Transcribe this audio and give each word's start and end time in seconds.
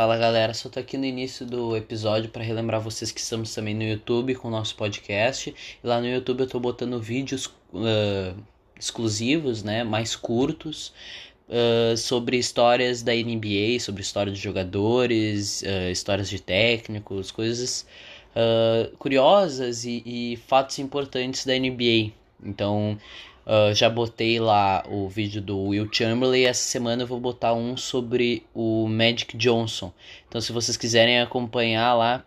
Fala 0.00 0.16
galera, 0.16 0.54
só 0.54 0.70
tô 0.70 0.80
aqui 0.80 0.96
no 0.96 1.04
início 1.04 1.44
do 1.44 1.76
episódio 1.76 2.30
para 2.30 2.42
relembrar 2.42 2.80
vocês 2.80 3.12
que 3.12 3.20
estamos 3.20 3.54
também 3.54 3.74
no 3.74 3.82
YouTube 3.82 4.34
com 4.34 4.48
o 4.48 4.50
nosso 4.50 4.74
podcast. 4.74 5.54
E 5.84 5.86
lá 5.86 6.00
no 6.00 6.06
YouTube 6.06 6.40
eu 6.40 6.46
tô 6.46 6.58
botando 6.58 6.98
vídeos 6.98 7.44
uh, 7.74 8.34
exclusivos, 8.78 9.62
né, 9.62 9.84
mais 9.84 10.16
curtos, 10.16 10.94
uh, 11.50 11.94
sobre 11.98 12.38
histórias 12.38 13.02
da 13.02 13.12
NBA, 13.12 13.78
sobre 13.78 14.00
história 14.00 14.32
de 14.32 14.40
jogadores, 14.40 15.60
uh, 15.60 15.90
histórias 15.92 16.30
de 16.30 16.40
técnicos, 16.40 17.30
coisas 17.30 17.86
curiosas 18.98 19.84
e, 19.84 20.02
e 20.06 20.36
fatos 20.48 20.78
importantes 20.78 21.44
da 21.44 21.52
NBA. 21.52 22.14
Então 22.42 22.96
Uh, 23.50 23.74
já 23.74 23.90
botei 23.90 24.38
lá 24.38 24.84
o 24.88 25.08
vídeo 25.08 25.42
do 25.42 25.60
Will 25.60 25.92
Chamberlain. 25.92 26.44
Essa 26.44 26.62
semana 26.62 27.02
eu 27.02 27.06
vou 27.08 27.18
botar 27.18 27.52
um 27.52 27.76
sobre 27.76 28.46
o 28.54 28.86
Magic 28.86 29.36
Johnson. 29.36 29.92
Então, 30.28 30.40
se 30.40 30.52
vocês 30.52 30.76
quiserem 30.76 31.20
acompanhar 31.20 31.96
lá, 31.96 32.24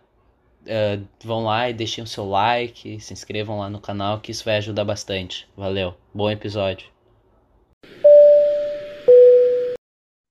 uh, 0.64 1.08
vão 1.24 1.44
lá 1.44 1.70
e 1.70 1.72
deixem 1.72 2.04
o 2.04 2.06
seu 2.06 2.28
like, 2.28 3.00
se 3.00 3.14
inscrevam 3.14 3.58
lá 3.58 3.70
no 3.70 3.80
canal, 3.80 4.20
que 4.20 4.32
isso 4.32 4.44
vai 4.44 4.58
ajudar 4.58 4.84
bastante. 4.84 5.48
Valeu, 5.56 5.94
bom 6.12 6.30
episódio. 6.30 6.92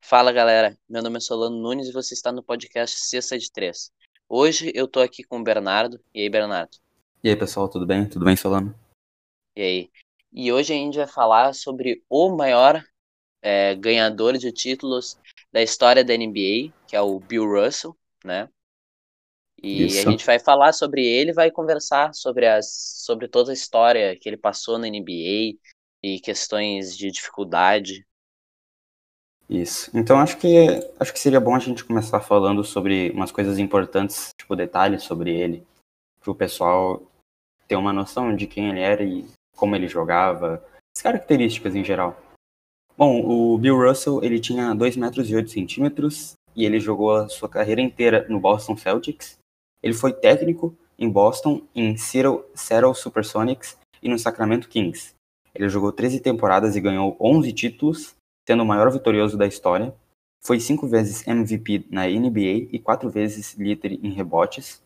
Fala 0.06 0.32
galera, 0.32 0.78
meu 0.88 1.02
nome 1.02 1.18
é 1.18 1.22
Solano 1.22 1.58
Nunes 1.58 1.88
e 1.88 1.92
você 1.92 2.14
está 2.14 2.32
no 2.32 2.44
podcast 2.44 3.00
Sexta 3.00 3.36
de 3.40 3.52
Três. 3.52 3.92
Hoje 4.30 4.72
eu 4.76 4.88
tô 4.88 5.00
aqui 5.00 5.24
com 5.24 5.40
o 5.40 5.44
Bernardo. 5.44 6.00
E 6.14 6.22
aí, 6.22 6.30
Bernardo? 6.30 6.78
E 7.24 7.30
aí, 7.30 7.36
pessoal, 7.36 7.68
tudo 7.68 7.84
bem? 7.84 8.08
Tudo 8.08 8.26
bem, 8.26 8.36
Solano? 8.36 8.76
E 9.56 9.62
aí? 9.62 9.90
E 10.36 10.52
hoje 10.52 10.74
a 10.74 10.76
gente 10.76 10.98
vai 10.98 11.06
falar 11.06 11.54
sobre 11.54 12.04
o 12.10 12.36
maior 12.36 12.84
é, 13.40 13.76
ganhador 13.76 14.36
de 14.36 14.52
títulos 14.52 15.16
da 15.52 15.62
história 15.62 16.04
da 16.04 16.18
NBA, 16.18 16.74
que 16.88 16.96
é 16.96 17.02
o 17.02 17.20
Bill 17.20 17.46
Russell, 17.46 17.96
né? 18.26 18.50
E 19.62 19.86
Isso. 19.86 20.08
a 20.08 20.12
gente 20.12 20.26
vai 20.26 20.40
falar 20.40 20.74
sobre 20.74 21.06
ele, 21.06 21.32
vai 21.32 21.52
conversar 21.52 22.14
sobre 22.16 22.48
as 22.48 22.66
sobre 23.06 23.28
toda 23.28 23.52
a 23.52 23.54
história 23.54 24.18
que 24.20 24.28
ele 24.28 24.36
passou 24.36 24.80
na 24.80 24.88
NBA 24.88 25.56
e 26.02 26.20
questões 26.20 26.98
de 26.98 27.12
dificuldade. 27.12 28.06
Isso. 29.48 29.92
Então 29.94 30.20
acho 30.20 30.38
que 30.38 30.68
acho 31.00 31.14
que 31.14 31.20
seria 31.20 31.40
bom 31.40 31.54
a 31.54 31.60
gente 31.60 31.86
começar 31.86 32.20
falando 32.22 32.64
sobre 32.64 33.12
umas 33.12 33.32
coisas 33.32 33.60
importantes, 33.60 34.32
tipo 34.38 34.56
detalhes 34.56 35.04
sobre 35.04 35.32
ele, 35.32 35.64
para 36.20 36.32
o 36.32 36.36
pessoal 36.36 37.04
ter 37.68 37.76
uma 37.76 37.94
noção 37.94 38.36
de 38.36 38.48
quem 38.48 38.70
ele 38.70 38.80
era 38.80 39.04
e 39.04 39.26
como 39.56 39.76
ele 39.76 39.88
jogava, 39.88 40.64
as 40.96 41.02
características 41.02 41.76
em 41.76 41.84
geral. 41.84 42.18
Bom, 42.98 43.22
o 43.26 43.58
Bill 43.58 43.78
Russell, 43.78 44.24
ele 44.24 44.40
tinha 44.40 44.74
2 44.74 44.96
metros 44.98 45.30
e 45.30 45.36
8 45.36 45.50
centímetros 45.50 46.34
e 46.56 46.66
ele 46.66 46.80
jogou 46.80 47.16
a 47.16 47.28
sua 47.28 47.50
carreira 47.50 47.82
inteira 47.82 48.26
no 48.30 48.40
Boston 48.40 48.78
Celtics. 48.78 49.38
Ele 49.82 49.94
foi 49.94 50.14
técnico 50.14 50.76
em 50.98 51.10
Boston, 51.10 51.64
em 51.76 51.98
Seattle, 51.98 52.44
Seattle 52.54 52.94
Supersonics 52.94 53.78
e 54.02 54.08
no 54.08 54.20
Sacramento 54.20 54.70
Kings. 54.70 55.14
Ele 55.56 55.68
jogou 55.70 55.92
13 55.92 56.20
temporadas 56.20 56.76
e 56.76 56.82
ganhou 56.82 57.18
11 57.20 57.52
títulos, 57.54 58.16
sendo 58.48 58.64
o 58.64 58.66
maior 58.66 58.92
vitorioso 58.92 59.38
da 59.38 59.48
história. 59.48 59.94
Foi 60.46 60.60
cinco 60.60 60.88
vezes 60.88 61.26
MVP 61.28 61.88
na 61.90 62.06
NBA 62.06 62.70
e 62.72 62.80
quatro 62.80 63.10
vezes 63.10 63.54
líder 63.56 63.94
em 64.04 64.12
rebotes. 64.12 64.82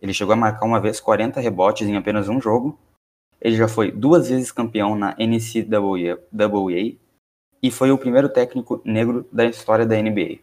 Ele 0.00 0.12
chegou 0.12 0.32
a 0.32 0.36
marcar 0.36 0.66
uma 0.66 0.80
vez 0.80 1.00
40 1.00 1.40
rebotes 1.40 1.86
em 1.86 1.96
apenas 1.96 2.28
um 2.28 2.40
jogo 2.40 2.78
ele 3.40 3.56
já 3.56 3.68
foi 3.68 3.90
duas 3.90 4.28
vezes 4.28 4.52
campeão 4.52 4.96
na 4.96 5.14
NCAA 5.18 6.96
e 7.62 7.70
foi 7.70 7.90
o 7.90 7.98
primeiro 7.98 8.28
técnico 8.28 8.80
negro 8.84 9.28
da 9.32 9.44
história 9.44 9.86
da 9.86 9.96
NBA. 9.96 10.38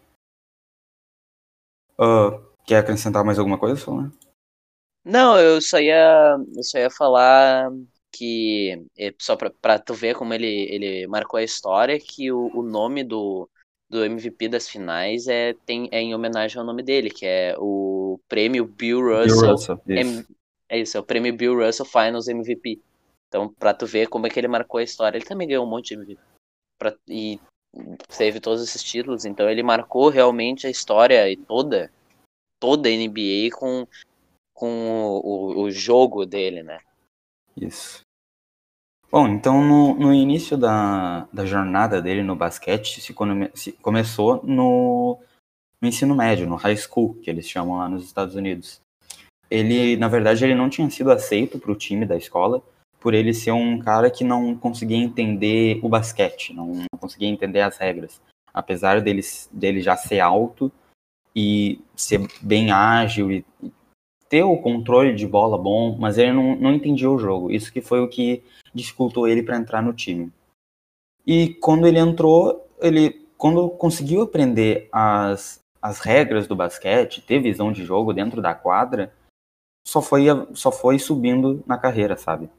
Uh, 1.97 2.41
quer 2.65 2.77
acrescentar 2.77 3.23
mais 3.23 3.37
alguma 3.37 3.57
coisa, 3.57 3.75
Solano? 3.75 4.11
Não, 5.05 5.37
eu 5.37 5.61
só 5.61 5.79
ia, 5.79 6.37
eu 6.55 6.63
só 6.63 6.77
ia 6.77 6.89
falar 6.89 7.71
que, 8.11 8.85
é, 8.97 9.13
só 9.19 9.35
pra, 9.35 9.49
pra 9.49 9.79
tu 9.79 9.93
ver 9.93 10.15
como 10.15 10.33
ele, 10.33 10.47
ele 10.47 11.07
marcou 11.07 11.37
a 11.37 11.43
história, 11.43 11.99
que 11.99 12.31
o, 12.31 12.49
o 12.55 12.63
nome 12.63 13.03
do, 13.03 13.49
do 13.89 14.03
MVP 14.03 14.47
das 14.47 14.69
finais 14.69 15.27
é, 15.27 15.53
tem, 15.65 15.89
é 15.91 15.99
em 15.99 16.15
homenagem 16.15 16.57
ao 16.57 16.65
nome 16.65 16.83
dele, 16.83 17.09
que 17.09 17.25
é 17.25 17.55
o 17.57 18.19
prêmio 18.29 18.65
Bill 18.65 19.01
Russell. 19.01 19.41
Bill 19.41 19.51
Russell 19.51 19.81
isso. 19.87 20.27
É 20.69 20.79
isso, 20.79 20.97
é 20.97 20.99
o 20.99 21.03
prêmio 21.03 21.35
Bill 21.35 21.55
Russell 21.55 21.85
Finals 21.85 22.27
MVP. 22.27 22.81
Então, 23.33 23.51
pra 23.51 23.73
tu 23.73 23.87
ver 23.87 24.07
como 24.09 24.27
é 24.27 24.29
que 24.29 24.39
ele 24.39 24.47
marcou 24.47 24.77
a 24.77 24.83
história, 24.83 25.17
ele 25.17 25.25
também 25.25 25.47
ganhou 25.47 25.65
um 25.65 25.69
monte 25.69 25.95
de. 25.95 26.19
Pra, 26.77 26.95
e 27.07 27.39
teve 28.15 28.39
todos 28.39 28.61
esses 28.61 28.83
títulos, 28.83 29.25
então 29.25 29.49
ele 29.49 29.63
marcou 29.63 30.09
realmente 30.09 30.67
a 30.67 30.69
história 30.69 31.27
e 31.27 31.35
toda, 31.35 31.91
toda 32.59 32.87
a 32.87 32.91
NBA 32.91 33.49
com, 33.51 33.87
com 34.53 35.19
o, 35.23 35.63
o 35.63 35.71
jogo 35.71 36.27
dele, 36.27 36.61
né? 36.61 36.79
Isso. 37.57 38.01
Bom, 39.09 39.27
então 39.27 39.63
no, 39.63 39.95
no 39.95 40.13
início 40.13 40.55
da, 40.55 41.27
da 41.33 41.43
jornada 41.43 41.99
dele 41.99 42.21
no 42.21 42.35
basquete, 42.35 43.01
se, 43.01 43.15
se 43.55 43.71
começou 43.73 44.43
no, 44.43 45.19
no 45.81 45.87
ensino 45.87 46.15
médio, 46.15 46.47
no 46.47 46.55
high 46.55 46.77
school, 46.77 47.15
que 47.15 47.31
eles 47.31 47.49
chamam 47.49 47.79
lá 47.79 47.89
nos 47.89 48.05
Estados 48.05 48.35
Unidos 48.35 48.79
ele, 49.53 49.95
na 49.97 50.07
verdade, 50.07 50.43
ele 50.43 50.55
não 50.55 50.67
tinha 50.67 50.89
sido 50.89 51.11
aceito 51.11 51.59
para 51.59 51.71
o 51.71 51.75
time 51.75 52.07
da 52.07 52.17
escola 52.17 52.59
por 53.03 53.13
ele 53.13 53.33
ser 53.33 53.51
um 53.51 53.77
cara 53.79 54.09
que 54.09 54.23
não 54.23 54.55
conseguia 54.55 54.95
entender 54.95 55.77
o 55.83 55.89
basquete, 55.89 56.53
não, 56.53 56.85
conseguia 56.97 57.27
entender 57.27 57.59
as 57.59 57.77
regras. 57.77 58.21
Apesar 58.53 59.01
dele, 59.01 59.21
dele 59.51 59.81
já 59.81 59.97
ser 59.97 60.21
alto 60.21 60.71
e 61.35 61.81
ser 61.97 62.25
bem 62.41 62.71
ágil 62.71 63.29
e 63.29 63.45
ter 64.29 64.43
o 64.43 64.55
controle 64.55 65.13
de 65.13 65.27
bola 65.27 65.57
bom, 65.57 65.97
mas 65.99 66.17
ele 66.17 66.31
não, 66.31 66.55
não 66.55 66.71
entendia 66.71 67.11
o 67.11 67.19
jogo. 67.19 67.51
Isso 67.51 67.73
que 67.73 67.81
foi 67.81 67.99
o 67.99 68.07
que 68.07 68.41
dificultou 68.73 69.27
ele 69.27 69.43
para 69.43 69.57
entrar 69.57 69.81
no 69.81 69.91
time. 69.91 70.31
E 71.27 71.55
quando 71.55 71.85
ele 71.85 71.99
entrou, 71.99 72.65
ele 72.79 73.27
quando 73.37 73.69
conseguiu 73.69 74.21
aprender 74.21 74.87
as, 74.93 75.59
as 75.81 75.99
regras 75.99 76.47
do 76.47 76.55
basquete, 76.55 77.21
ter 77.21 77.39
visão 77.39 77.69
de 77.69 77.83
jogo 77.83 78.13
dentro 78.13 78.41
da 78.41 78.55
quadra, 78.55 79.13
só 79.85 80.01
foi, 80.01 80.27
só 80.53 80.71
foi 80.71 80.97
subindo 80.97 81.61
na 81.67 81.77
carreira, 81.77 82.15
sabe? 82.15 82.49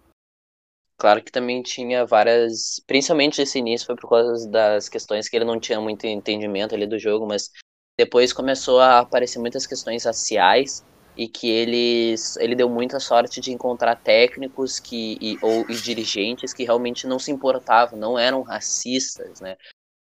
Claro 0.97 1.23
que 1.23 1.33
também 1.33 1.63
tinha 1.63 2.07
várias. 2.07 2.81
Principalmente 2.87 3.43
esse 3.43 3.59
início 3.59 3.87
foi 3.87 3.97
por 3.97 4.09
causa 4.09 4.49
das 4.49 4.89
questões 4.89 5.29
que 5.29 5.37
ele 5.37 5.45
não 5.45 5.59
tinha 5.59 5.81
muito 5.81 6.07
entendimento 6.07 6.75
ali 6.75 6.87
do 6.87 6.99
jogo, 6.99 7.27
mas 7.27 7.51
depois 7.99 8.33
começou 8.33 8.81
a 8.81 9.01
aparecer 9.01 9.39
muitas 9.39 9.67
questões 9.67 10.05
raciais 10.05 10.85
e 11.17 11.29
que 11.29 11.49
ele, 11.49 12.15
ele 12.39 12.55
deu 12.55 12.69
muita 12.69 12.99
sorte 12.99 13.41
de 13.41 13.53
encontrar 13.53 13.97
técnicos 13.97 14.81
que, 14.81 15.17
e, 15.21 15.39
ou 15.43 15.65
e 15.69 15.75
dirigentes 15.75 16.53
que 16.53 16.65
realmente 16.65 17.07
não 17.07 17.19
se 17.19 17.31
importavam, 17.31 17.99
não 17.99 18.19
eram 18.19 18.43
racistas, 18.43 19.41
né? 19.41 19.57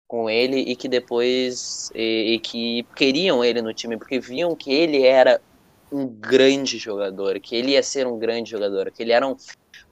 Com 0.08 0.28
ele 0.28 0.58
e 0.58 0.74
que 0.74 0.88
depois. 0.88 1.90
E, 1.94 2.34
e 2.34 2.38
que 2.40 2.82
queriam 2.96 3.44
ele 3.44 3.62
no 3.62 3.72
time, 3.72 3.96
porque 3.96 4.18
viam 4.18 4.56
que 4.56 4.72
ele 4.72 5.04
era 5.04 5.40
um 5.92 6.06
grande 6.06 6.78
jogador, 6.78 7.38
que 7.40 7.54
ele 7.56 7.72
ia 7.72 7.82
ser 7.82 8.06
um 8.06 8.18
grande 8.18 8.50
jogador, 8.50 8.90
que 8.90 9.02
ele 9.02 9.12
era 9.12 9.26
um, 9.26 9.36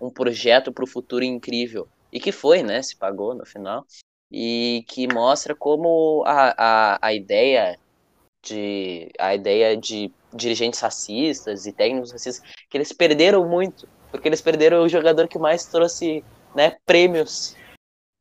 um 0.01 0.11
projeto 0.11 0.73
para 0.73 0.85
o 0.85 0.87
futuro 0.87 1.25
incrível. 1.25 1.89
E 2.13 2.21
que 2.21 2.33
foi, 2.33 2.63
né? 2.63 2.83
Se 2.83 2.97
pagou 2.97 3.35
no 3.35 3.45
final. 3.45 3.87
E 4.31 4.85
que 4.89 5.07
mostra 5.13 5.55
como 5.55 6.23
a, 6.27 6.95
a, 6.97 6.99
a 7.09 7.15
ideia 7.15 7.79
de 8.43 9.11
a 9.19 9.35
ideia 9.35 9.77
de 9.77 10.13
dirigentes 10.33 10.81
racistas 10.81 11.67
e 11.67 11.73
técnicos 11.73 12.13
racistas 12.13 12.47
que 12.69 12.77
eles 12.77 12.93
perderam 12.93 13.49
muito 13.49 13.89
porque 14.11 14.29
eles 14.29 14.41
perderam 14.41 14.85
o 14.85 14.89
jogador 14.89 15.27
que 15.27 15.39
mais 15.39 15.67
trouxe 15.67 16.25
né 16.55 16.77
prêmios 16.87 17.57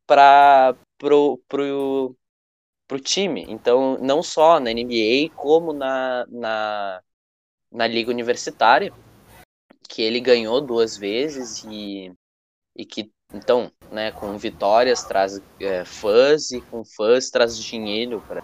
para 0.06 0.74
pro, 0.98 1.40
pro, 1.48 2.16
pro 2.88 3.00
time 3.00 3.44
então 3.48 3.96
não 4.00 4.22
só 4.22 4.58
na 4.58 4.72
NBA 4.72 5.30
como 5.36 5.72
na, 5.72 6.26
na 6.28 7.02
na 7.70 7.86
liga 7.86 8.10
universitária, 8.10 8.92
que 9.88 10.02
ele 10.02 10.20
ganhou 10.20 10.60
duas 10.60 10.96
vezes 10.96 11.64
e, 11.64 12.12
e 12.76 12.84
que 12.84 13.10
então, 13.32 13.70
né, 13.92 14.10
com 14.10 14.38
vitórias 14.38 15.04
traz 15.04 15.38
é, 15.60 15.84
fãs 15.84 16.50
e 16.50 16.62
com 16.62 16.82
fãs 16.82 17.30
traz 17.30 17.58
dinheiro 17.58 18.22
para 18.26 18.42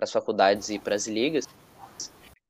as 0.00 0.12
faculdades 0.12 0.70
e 0.70 0.78
para 0.78 0.94
as 0.94 1.08
ligas. 1.08 1.44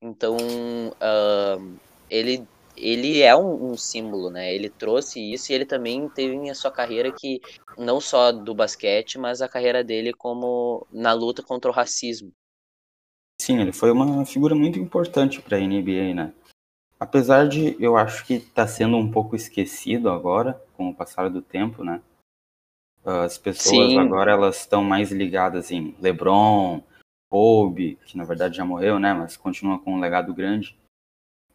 Então, 0.02 0.36
uh, 0.36 1.78
ele 2.08 2.46
ele 2.76 3.20
é 3.20 3.36
um, 3.36 3.72
um, 3.72 3.76
símbolo, 3.76 4.30
né? 4.30 4.54
Ele 4.54 4.70
trouxe 4.70 5.20
isso 5.20 5.52
e 5.52 5.54
ele 5.54 5.66
também 5.66 6.08
teve 6.08 6.48
a 6.48 6.54
sua 6.54 6.70
carreira 6.70 7.12
que 7.12 7.40
não 7.76 8.00
só 8.00 8.32
do 8.32 8.54
basquete, 8.54 9.18
mas 9.18 9.42
a 9.42 9.48
carreira 9.48 9.84
dele 9.84 10.14
como 10.14 10.86
na 10.90 11.12
luta 11.12 11.42
contra 11.42 11.70
o 11.70 11.74
racismo. 11.74 12.32
Sim, 13.40 13.58
ele 13.58 13.72
foi 13.72 13.90
uma 13.90 14.26
figura 14.26 14.54
muito 14.54 14.78
importante 14.78 15.40
para 15.40 15.56
a 15.56 15.60
NBA, 15.60 16.14
né? 16.14 16.34
Apesar 17.00 17.48
de 17.48 17.74
eu 17.82 17.96
acho 17.96 18.26
que 18.26 18.34
está 18.34 18.66
sendo 18.66 18.98
um 18.98 19.10
pouco 19.10 19.34
esquecido 19.34 20.10
agora, 20.10 20.62
com 20.76 20.90
o 20.90 20.94
passar 20.94 21.30
do 21.30 21.40
tempo, 21.40 21.82
né? 21.82 22.02
As 23.02 23.38
pessoas 23.38 23.92
Sim. 23.92 23.98
agora 23.98 24.32
elas 24.32 24.58
estão 24.58 24.84
mais 24.84 25.10
ligadas 25.10 25.70
em 25.70 25.96
LeBron, 25.98 26.82
Kobe, 27.30 27.98
que 28.04 28.14
na 28.18 28.24
verdade 28.24 28.58
já 28.58 28.64
morreu, 28.66 28.98
né? 28.98 29.14
Mas 29.14 29.38
continua 29.38 29.78
com 29.78 29.94
um 29.94 30.00
legado 30.00 30.34
grande. 30.34 30.78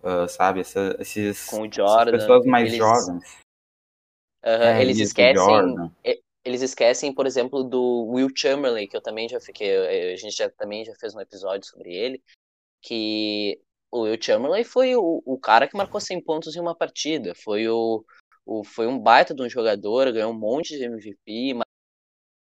Uh, 0.01 0.27
sabe? 0.27 0.61
Essa, 0.61 0.95
esses, 0.97 1.45
com 1.45 1.67
o 1.67 1.71
Jordan, 1.71 2.15
essas 2.15 2.23
pessoas 2.23 2.47
mais 2.47 2.69
eles, 2.69 2.77
jovens. 2.79 3.37
Uh, 4.43 4.49
é, 4.49 4.81
eles 4.81 4.97
esquecem. 4.97 5.91
Eles 6.45 6.61
esquecem, 6.61 7.13
por 7.13 7.25
exemplo, 7.25 7.63
do 7.63 8.05
Will 8.05 8.29
Chamberlain, 8.35 8.87
que 8.87 8.95
eu 8.95 9.01
também 9.01 9.27
já 9.27 9.39
fiquei. 9.39 10.13
A 10.13 10.15
gente 10.15 10.35
já, 10.35 10.49
também 10.49 10.85
já 10.85 10.93
fez 10.95 11.15
um 11.15 11.19
episódio 11.19 11.67
sobre 11.67 11.93
ele. 11.93 12.23
Que 12.81 13.59
o 13.91 14.01
Will 14.01 14.21
Chamberlain 14.21 14.63
foi 14.63 14.95
o, 14.95 15.23
o 15.25 15.39
cara 15.39 15.67
que 15.67 15.75
marcou 15.75 15.99
100 15.99 16.21
pontos 16.23 16.55
em 16.55 16.59
uma 16.59 16.75
partida. 16.75 17.33
Foi 17.33 17.67
o, 17.67 18.05
o, 18.45 18.63
foi 18.63 18.85
um 18.85 18.99
baita 18.99 19.33
de 19.33 19.41
um 19.41 19.49
jogador, 19.49 20.11
ganhou 20.11 20.31
um 20.31 20.37
monte 20.37 20.77
de 20.77 20.83
MVP, 20.83 21.59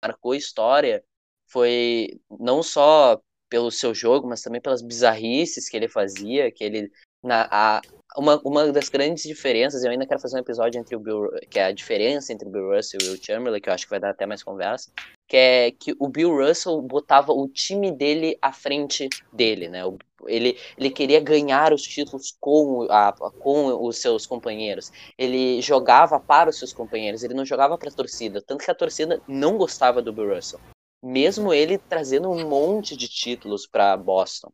marcou 0.04 0.36
história. 0.36 1.04
Foi 1.48 2.20
não 2.30 2.62
só 2.62 3.22
pelo 3.50 3.72
seu 3.72 3.94
jogo, 3.96 4.28
mas 4.28 4.42
também 4.42 4.62
pelas 4.62 4.82
bizarrices 4.82 5.70
que 5.70 5.78
ele 5.78 5.88
fazia, 5.88 6.52
que 6.52 6.64
ele 6.64 6.92
na 7.24 7.48
a, 7.50 7.82
uma, 8.18 8.42
uma 8.44 8.72
das 8.72 8.90
grandes 8.90 9.24
diferenças, 9.24 9.84
eu 9.84 9.92
ainda 9.92 10.06
quero 10.06 10.20
fazer 10.20 10.38
um 10.38 10.42
episódio 10.42 10.80
entre 10.80 10.96
o 10.96 11.00
Bill, 11.00 11.30
que 11.50 11.60
é 11.60 11.66
a 11.66 11.72
diferença 11.72 12.34
entre 12.34 12.48
o 12.48 12.52
Bill 12.52 12.76
Russell 12.76 13.00
e 13.02 13.10
o 13.10 13.24
Chamberlain, 13.24 13.62
que 13.62 13.70
eu 13.70 13.74
acho 13.74 13.86
que 13.86 13.92
vai 13.92 14.00
dar 14.00 14.10
até 14.10 14.26
mais 14.26 14.42
conversa, 14.42 14.92
que 15.28 15.38
é 15.38 15.72
que 15.72 15.96
o 16.00 16.08
Bill 16.10 16.36
Russell 16.36 16.82
botava 16.82 17.32
o 17.32 17.48
time 17.48 17.92
dele 17.92 18.38
à 18.42 18.52
frente 18.52 19.08
dele, 19.32 19.70
né? 19.70 19.82
Ele, 20.26 20.58
ele 20.78 20.90
queria 20.90 21.20
ganhar 21.20 21.72
os 21.72 21.84
títulos 21.84 22.36
com, 22.40 22.88
a, 22.90 23.14
com 23.14 23.86
os 23.86 23.98
seus 24.00 24.26
companheiros. 24.26 24.92
Ele 25.16 25.62
jogava 25.62 26.20
para 26.20 26.50
os 26.50 26.58
seus 26.58 26.74
companheiros, 26.74 27.24
ele 27.24 27.36
não 27.36 27.46
jogava 27.46 27.78
para 27.78 27.90
a 27.90 27.94
torcida. 27.94 28.42
Tanto 28.42 28.66
que 28.66 28.72
a 28.72 28.76
torcida 28.76 29.22
não 29.28 29.58
gostava 29.58 30.02
do 30.02 30.12
Bill 30.12 30.34
Russell. 30.34 30.60
Mesmo 31.04 31.54
ele 31.54 31.78
trazendo 31.78 32.32
um 32.32 32.50
monte 32.50 32.98
de 32.98 33.08
títulos 33.08 33.68
para 33.68 33.96
Boston. 33.96 34.52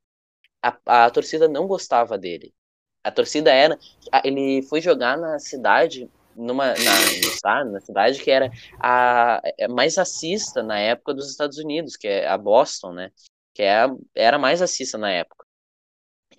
A, 0.62 1.06
a 1.06 1.10
torcida 1.10 1.48
não 1.48 1.66
gostava 1.66 2.18
dele. 2.18 2.54
A 3.04 3.12
torcida 3.12 3.52
era. 3.52 3.78
Ele 4.24 4.62
foi 4.64 4.82
jogar 4.82 5.18
na 5.18 5.40
cidade 5.40 6.10
numa 6.36 6.74
na, 6.74 7.66
na 7.66 7.80
cidade 7.82 8.22
que 8.24 8.32
era 8.32 8.52
a, 8.80 9.38
a 9.38 9.68
mais 9.70 9.98
racista 9.98 10.64
na 10.64 10.80
época 10.80 11.14
dos 11.14 11.30
Estados 11.30 11.58
Unidos, 11.58 11.96
que 11.96 12.08
é 12.08 12.28
a 12.28 12.38
Boston, 12.38 12.94
né? 12.94 13.12
Que 13.54 13.64
é, 13.64 13.86
era 14.16 14.40
mais 14.40 14.62
racista 14.62 14.98
na 14.98 15.12
época. 15.12 15.46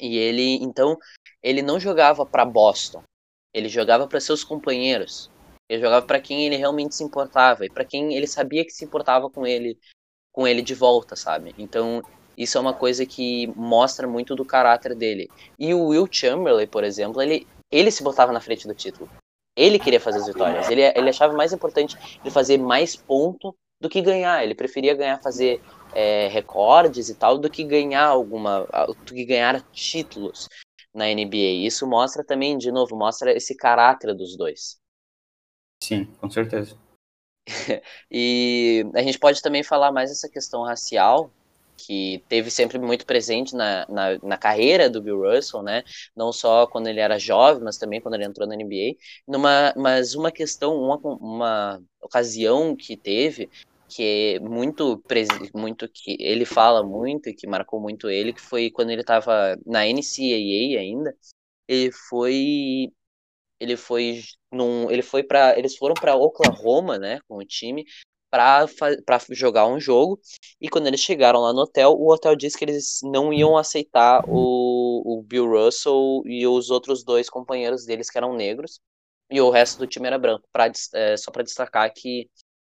E 0.01 0.17
ele, 0.17 0.57
então, 0.57 0.99
ele 1.43 1.63
não 1.63 1.79
jogava 1.79 2.27
para 2.27 2.45
Boston. 2.45 3.03
Ele 3.53 3.69
jogava 3.69 4.09
para 4.09 4.21
seus 4.21 4.43
companheiros. 4.43 5.31
Ele 5.69 5.83
jogava 5.83 6.05
para 6.05 6.21
quem 6.21 6.47
ele 6.47 6.57
realmente 6.57 6.95
se 6.95 7.05
importava 7.05 7.65
e 7.65 7.71
para 7.71 7.85
quem 7.85 8.15
ele 8.15 8.27
sabia 8.27 8.65
que 8.65 8.73
se 8.73 8.85
importava 8.85 9.31
com 9.31 9.47
ele, 9.47 9.79
com 10.33 10.47
ele 10.47 10.61
de 10.61 10.75
volta, 10.75 11.15
sabe? 11.15 11.55
Então, 11.57 12.03
isso 12.37 12.59
é 12.59 12.61
uma 12.61 12.73
coisa 12.75 13.07
que 13.07 13.47
mostra 13.57 14.07
muito 14.07 14.35
do 14.35 14.45
caráter 14.45 14.95
dele. 14.95 15.31
E 15.59 15.73
o 15.75 15.89
Will 15.89 16.09
Chamberlain, 16.11 16.67
por 16.67 16.85
exemplo, 16.85 17.23
ele, 17.23 17.47
ele 17.71 17.91
se 17.91 18.03
botava 18.03 18.33
na 18.33 18.41
frente 18.41 18.67
do 18.67 18.75
título. 18.75 19.09
Ele 19.57 19.79
queria 19.79 20.01
fazer 20.01 20.19
as 20.19 20.27
vitórias. 20.27 20.69
Ele, 20.69 20.83
ele 20.83 21.11
achava 21.11 21.33
mais 21.33 21.53
importante 21.53 21.97
ele 22.23 22.31
fazer 22.31 22.59
mais 22.59 22.97
ponto 22.97 23.55
do 23.81 23.89
que 23.89 24.01
ganhar. 24.01 24.43
Ele 24.43 24.55
preferia 24.55 24.95
ganhar, 24.95 25.23
fazer 25.23 25.63
é, 25.95 26.29
recordes 26.29 27.09
e 27.09 27.15
tal, 27.15 27.39
do 27.39 27.49
que 27.49 27.63
ganhar 27.63 28.07
alguma, 28.07 28.67
do 28.89 29.15
que 29.15 29.25
ganhar 29.25 29.63
títulos 29.71 30.49
na 30.93 31.07
NBA. 31.07 31.67
Isso 31.67 31.87
mostra 31.87 32.25
também, 32.25 32.59
de 32.59 32.73
novo, 32.73 32.97
mostra 32.97 33.33
esse 33.33 33.57
caráter 33.57 34.15
dos 34.15 34.37
dois. 34.37 34.79
Sim, 35.83 36.07
com 36.21 36.31
certeza. 36.31 36.79
e 38.11 38.85
a 38.95 39.03
gente 39.03 39.19
pode 39.19 39.43
também 39.43 39.63
falar 39.63 39.93
mais 39.93 40.11
essa 40.11 40.29
questão 40.29 40.63
racial, 40.63 41.31
que 41.77 42.23
teve 42.29 42.51
sempre 42.51 42.79
muito 42.79 43.05
presente 43.07 43.55
na, 43.55 43.87
na, 43.89 44.19
na, 44.23 44.39
carreira 44.39 44.89
do 44.89 45.03
Bill 45.03 45.21
Russell, 45.23 45.63
né? 45.63 45.83
Não 46.17 46.33
só 46.33 46.67
quando 46.67 46.87
ele 46.87 47.01
era 47.01 47.19
jovem, 47.19 47.63
mas 47.63 47.79
também 47.79 48.01
quando 48.01 48.15
ele 48.15 48.25
entrou 48.25 48.47
na 48.47 48.55
NBA. 48.55 48.97
Numa, 49.27 49.75
mas 49.77 50.15
uma 50.15 50.31
questão, 50.33 50.77
uma, 50.77 50.97
uma 50.97 51.83
ocasião 52.01 52.75
que 52.77 52.97
teve 52.97 53.51
que 53.89 54.37
é 54.37 54.41
muito 54.41 55.03
muito 55.55 55.89
que 55.89 56.17
ele 56.19 56.45
fala 56.45 56.83
muito 56.83 57.29
e 57.29 57.35
que 57.35 57.47
marcou 57.47 57.81
muito 57.81 58.09
ele 58.09 58.33
que 58.33 58.41
foi 58.41 58.71
quando 58.71 58.91
ele 58.91 59.03
estava 59.03 59.57
na 59.67 59.87
NCAA 59.87 60.81
ainda 60.81 61.15
ele 61.69 61.93
foi 61.93 62.93
ele 63.61 63.77
foi 63.77 64.23
num 64.51 64.91
ele 64.91 65.03
foi 65.03 65.23
para 65.23 65.59
eles 65.59 65.77
foram 65.77 65.95
para 65.95 66.17
Oklahoma 66.17 66.99
né 66.99 67.21
com 67.29 67.37
o 67.37 67.45
time 67.45 67.85
para 68.35 69.19
jogar 69.31 69.67
um 69.67 69.79
jogo. 69.79 70.21
E 70.61 70.69
quando 70.69 70.87
eles 70.89 71.01
chegaram 71.01 71.41
lá 71.41 71.53
no 71.53 71.61
hotel, 71.61 71.93
o 71.93 72.13
hotel 72.13 72.35
disse 72.35 72.59
que 72.59 72.65
eles 72.65 73.01
não 73.03 73.33
iam 73.33 73.57
aceitar 73.57 74.25
o, 74.29 75.19
o 75.19 75.23
Bill 75.23 75.47
Russell 75.47 76.23
e 76.27 76.47
os 76.47 76.71
outros 76.71 77.05
dois 77.05 77.31
companheiros 77.31 77.85
deles 77.85 78.11
que 78.11 78.19
eram 78.19 78.35
negros. 78.35 78.81
E 79.31 79.41
o 79.41 79.51
resto 79.51 79.79
do 79.79 79.87
time 79.87 80.07
era 80.07 80.19
branco. 80.19 80.49
Pra, 80.53 80.71
é, 80.95 81.17
só 81.17 81.31
para 81.31 81.43
destacar 81.45 81.93
que 81.93 82.29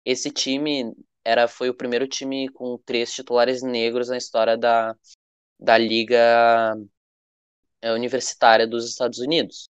esse 0.06 0.30
time 0.32 0.94
era 1.26 1.48
foi 1.48 1.70
o 1.70 1.76
primeiro 1.76 2.08
time 2.08 2.48
com 2.50 2.78
três 2.86 3.12
titulares 3.12 3.62
negros 3.62 4.10
na 4.10 4.18
história 4.18 4.58
da, 4.58 4.96
da 5.60 5.78
liga 5.78 6.78
é, 7.82 7.92
universitária 7.92 8.68
dos 8.68 8.88
Estados 8.88 9.20
Unidos. 9.20 9.70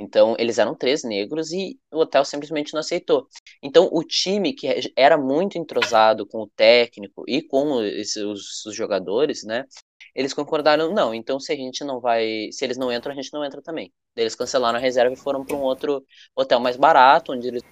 Então, 0.00 0.34
eles 0.38 0.58
eram 0.58 0.74
três 0.74 1.04
negros 1.04 1.52
e 1.52 1.78
o 1.92 1.98
hotel 1.98 2.24
simplesmente 2.24 2.72
não 2.72 2.80
aceitou. 2.80 3.28
Então, 3.62 3.86
o 3.92 4.02
time 4.02 4.54
que 4.54 4.66
era 4.96 5.18
muito 5.18 5.58
entrosado 5.58 6.26
com 6.26 6.38
o 6.38 6.48
técnico 6.56 7.22
e 7.28 7.42
com 7.42 7.72
os, 7.74 8.16
os 8.16 8.74
jogadores, 8.74 9.44
né? 9.44 9.66
Eles 10.14 10.32
concordaram, 10.32 10.92
não, 10.92 11.14
então 11.14 11.38
se 11.38 11.52
a 11.52 11.56
gente 11.56 11.84
não 11.84 12.00
vai, 12.00 12.48
se 12.50 12.64
eles 12.64 12.78
não 12.78 12.90
entram, 12.90 13.12
a 13.12 13.14
gente 13.14 13.32
não 13.32 13.44
entra 13.44 13.60
também. 13.60 13.92
Eles 14.16 14.34
cancelaram 14.34 14.78
a 14.78 14.80
reserva 14.80 15.12
e 15.12 15.18
foram 15.18 15.44
para 15.44 15.54
um 15.54 15.60
outro 15.60 16.04
hotel 16.34 16.58
mais 16.58 16.76
barato, 16.76 17.32
onde 17.32 17.46
eles 17.48 17.62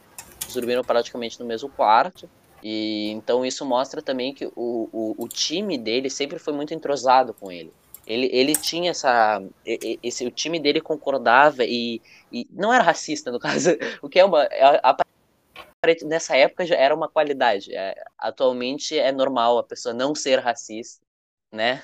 dormiram 0.52 0.84
praticamente 0.84 1.40
no 1.40 1.46
mesmo 1.46 1.70
quarto. 1.70 2.28
E 2.62 3.08
então 3.10 3.44
isso 3.44 3.64
mostra 3.64 4.02
também 4.02 4.34
que 4.34 4.46
o, 4.46 4.52
o, 4.92 5.14
o 5.24 5.28
time 5.28 5.78
dele 5.78 6.10
sempre 6.10 6.38
foi 6.38 6.52
muito 6.52 6.74
entrosado 6.74 7.32
com 7.32 7.50
ele. 7.50 7.72
Ele, 8.08 8.30
ele 8.32 8.56
tinha 8.56 8.92
essa. 8.92 9.42
Esse, 9.66 10.26
o 10.26 10.30
time 10.30 10.58
dele 10.58 10.80
concordava 10.80 11.62
e, 11.62 12.00
e 12.32 12.48
não 12.50 12.72
era 12.72 12.82
racista, 12.82 13.30
no 13.30 13.38
caso, 13.38 13.72
o 14.00 14.08
que 14.08 14.18
é 14.18 14.24
uma. 14.24 14.44
É, 14.44 14.80
a, 14.82 14.96
nessa 16.04 16.34
época 16.34 16.64
já 16.64 16.74
era 16.74 16.94
uma 16.94 17.08
qualidade. 17.08 17.74
É, 17.76 17.94
atualmente 18.18 18.98
é 18.98 19.12
normal 19.12 19.58
a 19.58 19.62
pessoa 19.62 19.94
não 19.94 20.14
ser 20.14 20.38
racista, 20.38 21.04
né? 21.52 21.82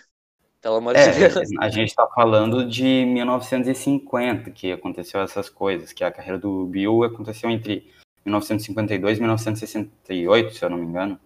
Pelo 0.62 0.76
amor 0.76 0.96
é, 0.96 1.10
de 1.10 1.18
Deus. 1.18 1.50
A 1.60 1.68
gente 1.68 1.90
está 1.90 2.06
falando 2.06 2.66
de 2.66 3.04
1950 3.04 4.50
que 4.50 4.72
aconteceu 4.72 5.20
essas 5.20 5.50
coisas, 5.50 5.92
que 5.92 6.02
a 6.02 6.10
carreira 6.10 6.38
do 6.38 6.64
Bill 6.64 7.04
aconteceu 7.04 7.50
entre 7.50 7.92
1952 8.24 9.18
e 9.18 9.20
1968, 9.20 10.54
se 10.54 10.64
eu 10.64 10.70
não 10.70 10.78
me 10.78 10.86
engano. 10.86 11.20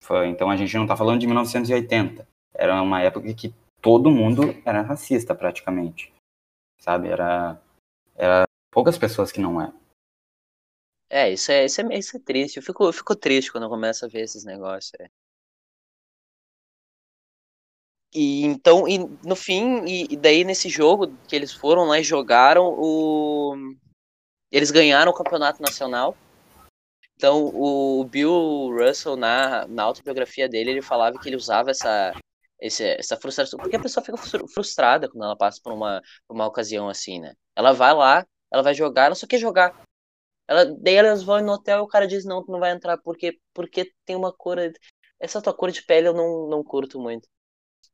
Foi, 0.00 0.26
então 0.28 0.48
a 0.48 0.56
gente 0.56 0.74
não 0.74 0.84
está 0.84 0.96
falando 0.96 1.20
de 1.20 1.26
1980. 1.26 2.26
Era 2.54 2.80
uma 2.80 3.02
época 3.02 3.32
que 3.34 3.52
todo 3.80 4.10
mundo 4.10 4.42
era 4.64 4.82
racista 4.82 5.34
praticamente, 5.34 6.12
sabe? 6.78 7.08
Era, 7.08 7.60
era 8.14 8.44
poucas 8.70 8.98
pessoas 8.98 9.32
que 9.32 9.40
não 9.40 9.60
eram. 9.60 9.78
É, 11.08 11.30
isso 11.30 11.50
é, 11.50 11.64
isso 11.64 11.80
é, 11.80 11.98
isso 11.98 12.16
é 12.16 12.20
triste. 12.20 12.56
Eu 12.58 12.62
fico, 12.62 12.84
eu 12.84 12.92
fico 12.92 13.16
triste 13.16 13.50
quando 13.50 13.64
eu 13.64 13.70
começo 13.70 14.04
a 14.04 14.08
ver 14.08 14.20
esses 14.20 14.44
negócios. 14.44 14.92
É. 15.00 15.08
E 18.12 18.44
então, 18.44 18.88
e, 18.88 18.98
no 18.98 19.36
fim, 19.36 19.84
e, 19.86 20.12
e, 20.12 20.16
daí 20.16 20.44
nesse 20.44 20.68
jogo 20.68 21.16
que 21.28 21.34
eles 21.34 21.52
foram 21.52 21.84
lá 21.84 21.98
e 21.98 22.04
jogaram, 22.04 22.74
o... 22.76 23.54
eles 24.50 24.70
ganharam 24.70 25.10
o 25.12 25.14
campeonato 25.14 25.62
nacional. 25.62 26.16
Então, 27.16 27.50
o 27.54 28.02
Bill 28.04 28.70
Russell, 28.72 29.14
na, 29.16 29.66
na 29.66 29.82
autobiografia 29.82 30.48
dele, 30.48 30.70
ele 30.70 30.82
falava 30.82 31.18
que 31.18 31.28
ele 31.28 31.36
usava 31.36 31.70
essa, 31.70 32.14
esse, 32.60 32.84
essa 32.84 33.16
frustração. 33.16 33.58
Porque 33.58 33.76
a 33.76 33.80
pessoa 33.80 34.04
fica 34.04 34.18
frustrada 34.48 35.08
quando 35.08 35.24
ela 35.24 35.36
passa 35.36 35.60
por 35.62 35.72
uma, 35.72 36.02
por 36.26 36.34
uma 36.34 36.46
ocasião 36.46 36.88
assim, 36.88 37.20
né? 37.20 37.34
Ela 37.56 37.72
vai 37.72 37.94
lá, 37.94 38.26
ela 38.52 38.62
vai 38.62 38.74
jogar, 38.74 39.06
ela 39.06 39.14
só 39.14 39.26
quer 39.26 39.38
jogar. 39.38 39.74
Ela, 40.48 40.64
daí 40.80 40.94
elas 40.94 41.22
vão 41.22 41.40
no 41.42 41.52
hotel 41.52 41.78
e 41.78 41.82
o 41.82 41.86
cara 41.88 42.06
diz, 42.06 42.24
não, 42.24 42.44
tu 42.44 42.50
não 42.52 42.60
vai 42.60 42.72
entrar 42.72 42.98
porque, 42.98 43.38
porque 43.54 43.92
tem 44.04 44.16
uma 44.16 44.32
cor. 44.32 44.58
Essa 45.20 45.40
tua 45.42 45.54
cor 45.54 45.70
de 45.70 45.82
pele 45.84 46.08
eu 46.08 46.14
não, 46.14 46.48
não 46.48 46.64
curto 46.64 47.00
muito. 47.00 47.28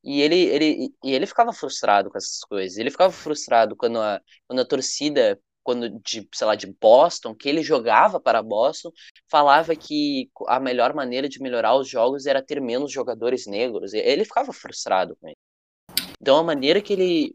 E 0.02 0.20
ele, 0.22 0.36
ele, 0.36 0.94
e 1.04 1.12
ele 1.12 1.26
ficava 1.26 1.52
frustrado 1.52 2.10
com 2.10 2.18
essas 2.18 2.40
coisas. 2.40 2.78
Ele 2.78 2.90
ficava 2.90 3.12
frustrado 3.12 3.76
quando 3.76 4.00
a, 4.00 4.20
quando 4.46 4.60
a 4.60 4.64
torcida 4.64 5.38
quando 5.66 5.90
de, 5.98 6.28
sei 6.32 6.46
lá, 6.46 6.54
de 6.54 6.68
Boston, 6.80 7.34
que 7.34 7.48
ele 7.48 7.60
jogava 7.60 8.20
para 8.20 8.40
Boston, 8.40 8.92
falava 9.28 9.74
que 9.74 10.30
a 10.46 10.60
melhor 10.60 10.94
maneira 10.94 11.28
de 11.28 11.42
melhorar 11.42 11.74
os 11.74 11.88
jogos 11.88 12.24
era 12.24 12.40
ter 12.40 12.60
menos 12.60 12.92
jogadores 12.92 13.48
negros. 13.48 13.92
Ele 13.92 14.24
ficava 14.24 14.52
frustrado 14.52 15.16
com 15.16 15.26
isso. 15.26 15.36
Então 16.20 16.36
a 16.38 16.44
maneira 16.44 16.80
que 16.80 16.92
ele 16.92 17.34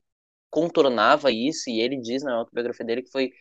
contornava 0.49 1.29
isso, 1.29 1.69
e 1.69 1.81
ele 1.81 1.97
diz 1.99 2.23
na 2.23 2.35
autobiografia 2.35 2.85
dele 2.85 3.03
que 3.03 3.11
foi 3.11 3.31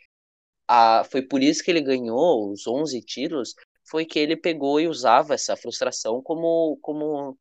a, 0.66 1.04
foi 1.04 1.22
por 1.22 1.40
isso 1.40 1.62
que 1.62 1.70
ele 1.70 1.82
ganhou 1.82 2.50
os 2.50 2.66
11 2.66 3.00
títulos, 3.02 3.54
foi 3.88 4.04
que 4.04 4.18
ele 4.18 4.36
pegou 4.36 4.80
e 4.80 4.88
usava 4.88 5.34
essa 5.34 5.56
frustração 5.56 6.20
como 6.20 6.78
como 6.82 7.38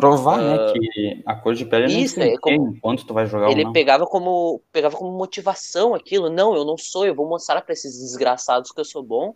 Provar, 0.00 0.40
uh, 0.40 0.42
né, 0.42 0.54
ah, 0.54 0.72
que 0.72 1.22
a 1.26 1.34
cor 1.36 1.54
de 1.54 1.64
pele 1.64 1.92
isso, 1.92 2.18
não 2.18 2.26
é 2.26 2.36
como, 2.38 2.74
enquanto 2.74 3.06
tu 3.06 3.12
vai 3.12 3.26
jogar 3.26 3.50
Ele 3.50 3.70
pegava 3.72 4.06
como 4.06 4.62
pegava 4.72 4.96
como 4.96 5.16
motivação 5.16 5.94
aquilo. 5.94 6.30
Não, 6.30 6.54
eu 6.54 6.64
não 6.64 6.78
sou, 6.78 7.06
eu 7.06 7.14
vou 7.14 7.28
mostrar 7.28 7.60
para 7.62 7.72
esses 7.72 7.98
desgraçados 8.00 8.72
que 8.72 8.80
eu 8.80 8.84
sou 8.84 9.02
bom 9.02 9.34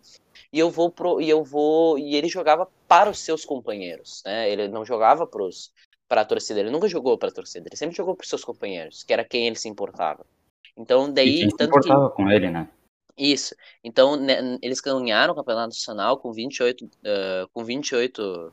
e 0.51 0.59
eu 0.59 0.69
vou 0.69 0.89
pro, 0.89 1.21
e 1.21 1.29
eu 1.29 1.43
vou 1.43 1.97
e 1.99 2.15
ele 2.15 2.27
jogava 2.27 2.67
para 2.87 3.09
os 3.09 3.19
seus 3.19 3.45
companheiros, 3.45 4.23
né? 4.25 4.49
Ele 4.49 4.67
não 4.67 4.83
jogava 4.83 5.27
pros 5.27 5.71
para 6.07 6.21
a 6.21 6.25
torcida, 6.25 6.59
ele 6.59 6.71
nunca 6.71 6.87
jogou 6.87 7.17
para 7.17 7.29
a 7.29 7.31
torcida, 7.31 7.67
ele 7.67 7.77
sempre 7.77 7.95
jogou 7.95 8.15
para 8.15 8.23
os 8.23 8.29
seus 8.29 8.43
companheiros, 8.43 9.03
que 9.03 9.11
era 9.11 9.23
quem 9.23 9.47
ele 9.47 9.55
se 9.55 9.67
importava. 9.67 10.25
Então 10.77 11.11
daí 11.11 11.37
e 11.37 11.39
quem 11.41 11.49
tanto 11.49 11.73
se 11.73 11.79
importava 11.79 12.09
que... 12.09 12.15
com 12.15 12.29
ele, 12.29 12.49
né? 12.49 12.69
Isso. 13.17 13.55
Então 13.83 14.15
né, 14.15 14.57
eles 14.61 14.81
ganharam 14.81 15.33
o 15.33 15.35
campeonato 15.35 15.69
nacional 15.69 16.17
com 16.17 16.31
28 16.33 16.85
uh, 16.85 16.89
com 17.53 17.63
28 17.63 18.51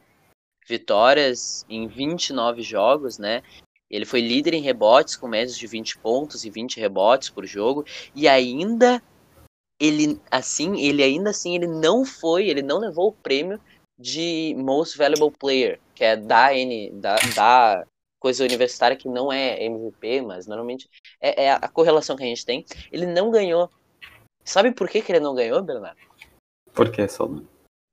vitórias 0.66 1.64
em 1.68 1.86
29 1.86 2.62
jogos, 2.62 3.18
né? 3.18 3.42
Ele 3.90 4.06
foi 4.06 4.20
líder 4.20 4.54
em 4.54 4.62
rebotes 4.62 5.16
com 5.16 5.28
médias 5.28 5.56
de 5.56 5.66
20 5.66 5.98
pontos 5.98 6.44
e 6.44 6.50
20 6.50 6.80
rebotes 6.80 7.28
por 7.28 7.44
jogo 7.44 7.84
e 8.14 8.26
ainda 8.26 9.02
ele 9.78 10.20
assim, 10.30 10.80
ele 10.80 11.02
ainda 11.02 11.30
assim 11.30 11.54
ele 11.54 11.66
não 11.66 12.04
foi, 12.04 12.48
ele 12.48 12.62
não 12.62 12.78
levou 12.78 13.08
o 13.08 13.12
prêmio 13.12 13.60
de 13.98 14.54
Most 14.56 14.96
Valuable 14.96 15.36
Player, 15.38 15.78
que 15.94 16.04
é 16.04 16.16
da 16.16 16.54
N 16.54 16.90
da, 16.92 17.16
da 17.34 17.86
coisa 18.22 18.44
universitária 18.44 18.96
que 18.96 19.08
não 19.08 19.32
é 19.32 19.64
MVP, 19.64 20.22
mas 20.22 20.46
normalmente 20.46 20.88
é, 21.20 21.44
é, 21.44 21.52
a 21.52 21.68
correlação 21.68 22.16
que 22.16 22.22
a 22.22 22.26
gente 22.26 22.46
tem. 22.46 22.64
Ele 22.90 23.04
não 23.04 23.30
ganhou. 23.30 23.68
Sabe 24.44 24.72
por 24.72 24.88
que, 24.88 25.02
que 25.02 25.10
ele 25.10 25.20
não 25.20 25.34
ganhou, 25.34 25.60
Bernardo? 25.62 26.00
Por 26.72 26.90
que, 26.90 27.06
Solon? 27.08 27.42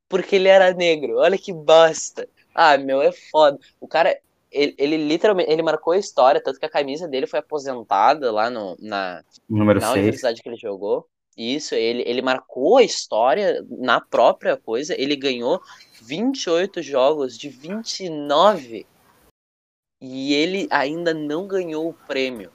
Porque 0.07 0.35
ele 0.35 0.47
era 0.47 0.73
negro. 0.73 1.17
Olha 1.17 1.37
que 1.37 1.51
bosta. 1.51 2.27
Ah, 2.61 2.77
meu, 2.77 3.01
é 3.01 3.09
foda. 3.13 3.57
O 3.79 3.87
cara, 3.87 4.19
ele, 4.51 4.75
ele, 4.77 4.97
literalmente, 4.97 5.49
ele 5.49 5.61
marcou 5.61 5.93
a 5.93 5.97
história, 5.97 6.43
tanto 6.43 6.59
que 6.59 6.65
a 6.65 6.69
camisa 6.69 7.07
dele 7.07 7.25
foi 7.25 7.39
aposentada 7.39 8.33
lá 8.33 8.49
no, 8.49 8.75
na, 8.81 9.23
Número 9.49 9.79
na 9.79 9.93
universidade 9.93 10.43
que 10.43 10.49
ele 10.49 10.57
jogou. 10.57 11.07
Isso, 11.37 11.73
ele, 11.73 12.03
ele 12.05 12.21
marcou 12.21 12.75
a 12.75 12.83
história 12.83 13.65
na 13.69 14.01
própria 14.01 14.57
coisa, 14.57 14.93
ele 14.99 15.15
ganhou 15.15 15.61
28 16.01 16.81
jogos 16.81 17.37
de 17.37 17.47
29 17.47 18.85
e 20.01 20.33
ele 20.33 20.67
ainda 20.69 21.13
não 21.13 21.47
ganhou 21.47 21.87
o 21.87 21.93
prêmio. 21.93 22.51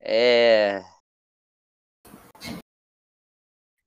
É. 0.00 0.82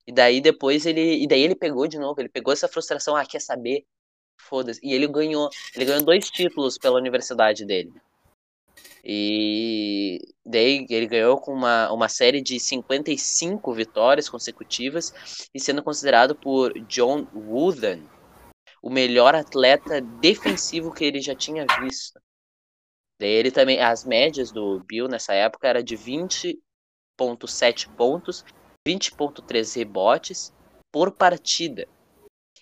E 0.05 0.11
daí 0.11 0.39
depois 0.39 0.85
ele. 0.85 1.23
E 1.23 1.27
daí 1.27 1.41
ele 1.41 1.55
pegou 1.55 1.87
de 1.87 1.97
novo, 1.97 2.21
ele 2.21 2.29
pegou 2.29 2.53
essa 2.53 2.67
frustração, 2.67 3.15
ah, 3.15 3.25
quer 3.25 3.41
saber? 3.41 3.87
Foda-se. 4.51 4.81
E 4.83 4.93
ele 4.93 5.07
ganhou, 5.07 5.49
ele 5.73 5.85
ganhou 5.85 6.03
dois 6.03 6.29
títulos 6.29 6.77
pela 6.77 6.97
universidade 6.97 7.65
dele. 7.65 7.93
E 9.03 10.19
daí 10.45 10.85
ele 10.89 11.07
ganhou 11.07 11.39
com 11.39 11.53
uma, 11.53 11.91
uma 11.91 12.09
série 12.09 12.41
de 12.41 12.59
55 12.59 13.73
vitórias 13.73 14.29
consecutivas 14.29 15.47
e 15.53 15.59
sendo 15.59 15.81
considerado 15.81 16.35
por 16.35 16.77
John 16.81 17.25
Wooden 17.33 18.07
o 18.81 18.89
melhor 18.89 19.33
atleta 19.33 20.01
defensivo 20.01 20.93
que 20.93 21.05
ele 21.05 21.21
já 21.21 21.33
tinha 21.33 21.65
visto. 21.79 22.19
Daí 23.19 23.29
ele 23.29 23.51
também, 23.51 23.79
as 23.79 24.03
médias 24.03 24.51
do 24.51 24.83
Bill 24.83 25.07
nessa 25.07 25.33
época 25.33 25.67
era 25.67 25.83
de 25.83 25.95
20.7 25.95 27.87
pontos, 27.95 28.43
20.3 28.87 29.75
rebotes 29.77 30.53
por 30.91 31.11
partida. 31.11 31.87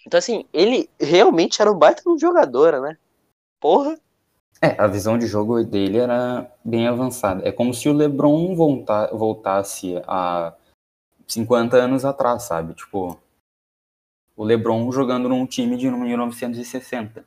Então, 0.06 0.18
assim, 0.18 0.46
ele 0.54 0.90
realmente 1.00 1.62
era 1.62 1.72
um 1.72 1.78
baita 1.78 2.02
de 2.02 2.10
um 2.10 2.18
jogador, 2.18 2.82
né? 2.82 2.98
Porra. 3.60 4.00
É, 4.62 4.80
a 4.82 4.88
visão 4.88 5.18
de 5.18 5.26
jogo 5.26 5.64
dele 5.64 5.98
era 5.98 6.52
bem 6.64 6.88
avançada. 6.88 7.48
É 7.48 7.52
como 7.52 7.74
se 7.74 7.88
o 7.88 7.94
LeBron 7.94 8.56
volta, 8.56 9.08
voltasse 9.14 10.02
a 10.06 10.54
50 11.28 11.78
anos 11.78 12.04
atrás, 12.04 12.44
sabe? 12.44 12.74
Tipo, 12.74 13.18
o 14.36 14.44
LeBron 14.44 14.92
jogando 14.92 15.30
num 15.30 15.46
time 15.46 15.78
de 15.78 15.90
1960. 15.90 17.22
O 17.22 17.24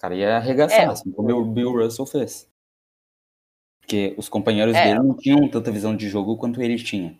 cara 0.00 0.14
ia 0.14 0.36
arregaçar, 0.36 0.80
é, 0.80 0.86
assim 0.86 1.10
como 1.12 1.30
o 1.30 1.44
Bill 1.44 1.72
Russell 1.72 2.06
fez. 2.06 2.48
Porque 3.80 4.14
os 4.16 4.28
companheiros 4.28 4.74
é, 4.74 4.84
dele 4.84 5.00
não 5.00 5.14
tinham 5.14 5.48
tanta 5.48 5.70
visão 5.70 5.94
de 5.94 6.08
jogo 6.08 6.36
quanto 6.36 6.62
ele 6.62 6.76
tinha. 6.76 7.18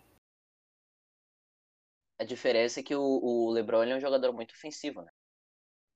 A 2.21 2.23
diferença 2.23 2.79
é 2.79 2.83
que 2.83 2.95
o, 2.95 3.01
o 3.01 3.49
LeBron 3.49 3.81
é 3.81 3.95
um 3.95 3.99
jogador 3.99 4.31
muito 4.31 4.51
ofensivo, 4.51 5.01
né? 5.01 5.09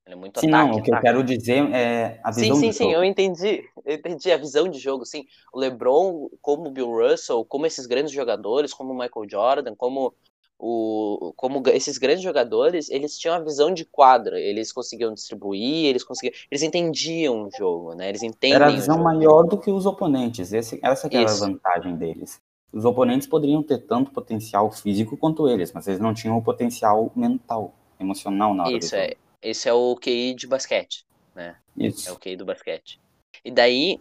Ele 0.08 0.16
é 0.16 0.18
muito 0.18 0.40
sim, 0.40 0.48
ataque, 0.48 0.72
não, 0.72 0.78
o 0.80 0.82
que 0.82 0.92
ataque. 0.92 1.08
eu 1.08 1.14
quero 1.14 1.24
dizer 1.24 1.72
é 1.72 2.20
a 2.24 2.32
visão 2.32 2.56
Sim, 2.56 2.62
sim, 2.62 2.72
sim, 2.72 2.84
jogo. 2.86 2.96
eu 2.96 3.04
entendi. 3.04 3.64
Eu 3.86 3.96
entendi 3.96 4.32
a 4.32 4.38
visão 4.38 4.68
de 4.68 4.80
jogo, 4.80 5.06
sim. 5.06 5.24
O 5.54 5.60
LeBron, 5.60 6.28
como 6.42 6.68
o 6.68 6.72
Bill 6.72 6.90
Russell, 6.90 7.46
como 7.46 7.68
esses 7.68 7.86
grandes 7.86 8.12
jogadores, 8.12 8.74
como 8.74 8.92
o 8.92 8.98
Michael 8.98 9.30
Jordan, 9.30 9.76
como 9.76 10.16
o 10.58 11.32
como 11.36 11.62
esses 11.68 12.00
grandes 12.00 12.24
jogadores, 12.24 12.90
eles 12.90 13.20
tinham 13.20 13.36
a 13.36 13.40
visão 13.40 13.72
de 13.72 13.86
quadra, 13.86 14.40
eles 14.40 14.72
conseguiam 14.72 15.14
distribuir, 15.14 15.86
eles 15.86 16.04
conseguiam, 16.04 16.34
eles 16.50 16.64
entendiam 16.64 17.44
o 17.44 17.52
jogo, 17.56 17.94
né? 17.94 18.10
Eles 18.10 18.24
entendem 18.24 18.56
Era 18.56 18.70
a 18.70 18.72
visão 18.72 18.98
maior 18.98 19.44
do 19.44 19.60
que 19.60 19.70
os 19.70 19.86
oponentes. 19.86 20.52
Esse, 20.52 20.80
essa 20.82 21.08
que 21.08 21.18
era 21.18 21.32
a 21.32 21.36
vantagem 21.36 21.96
deles 21.96 22.42
os 22.76 22.84
oponentes 22.84 23.26
poderiam 23.26 23.64
ter 23.64 23.78
tanto 23.78 24.12
potencial 24.12 24.70
físico 24.70 25.16
quanto 25.16 25.48
eles, 25.48 25.72
mas 25.72 25.88
eles 25.88 26.00
não 26.00 26.14
tinham 26.14 26.38
o 26.38 26.44
potencial 26.44 27.10
mental, 27.16 27.74
emocional 27.98 28.54
na 28.54 28.66
hora 28.66 28.78
Isso 28.78 28.94
é, 28.94 29.14
esse 29.42 29.70
é 29.70 29.74
o 29.74 29.96
QI 29.96 30.34
de 30.34 30.46
basquete, 30.46 31.06
né? 31.34 31.56
Isso. 31.78 32.10
É 32.10 32.12
o 32.12 32.20
QI 32.20 32.36
do 32.36 32.44
basquete. 32.44 33.00
E 33.46 33.50
daí 33.50 33.98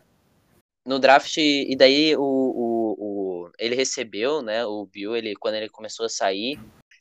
no 0.85 0.99
draft 0.99 1.37
e 1.39 1.75
daí 1.79 2.17
o, 2.17 2.21
o, 2.21 2.97
o 2.99 3.51
ele 3.61 3.77
recebeu, 3.77 4.43
né, 4.43 4.67
o 4.67 4.85
Bill, 4.87 5.15
ele 5.15 5.35
quando 5.37 5.55
ele 5.55 5.69
começou 5.69 6.07
a 6.07 6.09
sair 6.09 6.59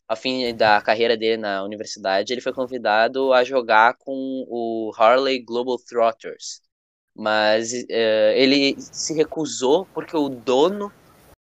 a 0.08 0.16
fim 0.16 0.54
da 0.56 0.80
carreira 0.80 1.18
dele 1.18 1.38
na 1.38 1.64
universidade, 1.64 2.32
ele 2.32 2.42
foi 2.42 2.54
convidado 2.54 3.34
a 3.34 3.44
jogar 3.44 3.96
com 3.98 4.46
o 4.48 4.92
Harley 4.96 5.42
Global 5.42 5.78
Trotters. 5.80 6.62
Mas 7.16 7.72
uh, 7.74 8.32
ele 8.36 8.76
se 8.80 9.14
recusou 9.16 9.88
porque 9.94 10.16
o 10.16 10.30
dono 10.30 10.92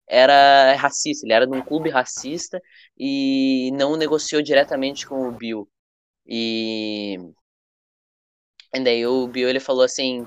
era 0.08 0.74
racista, 0.76 1.26
ele 1.26 1.32
era 1.32 1.46
de 1.46 1.56
um 1.56 1.62
clube 1.62 1.90
racista 1.90 2.60
e 2.98 3.70
não 3.72 3.96
negociou 3.96 4.42
diretamente 4.42 5.06
com 5.06 5.28
o 5.28 5.32
Bill. 5.32 5.68
E, 6.26 7.18
e 8.74 8.80
daí 8.80 9.06
o 9.06 9.26
Bill 9.26 9.48
ele 9.48 9.60
falou 9.60 9.84
assim, 9.84 10.26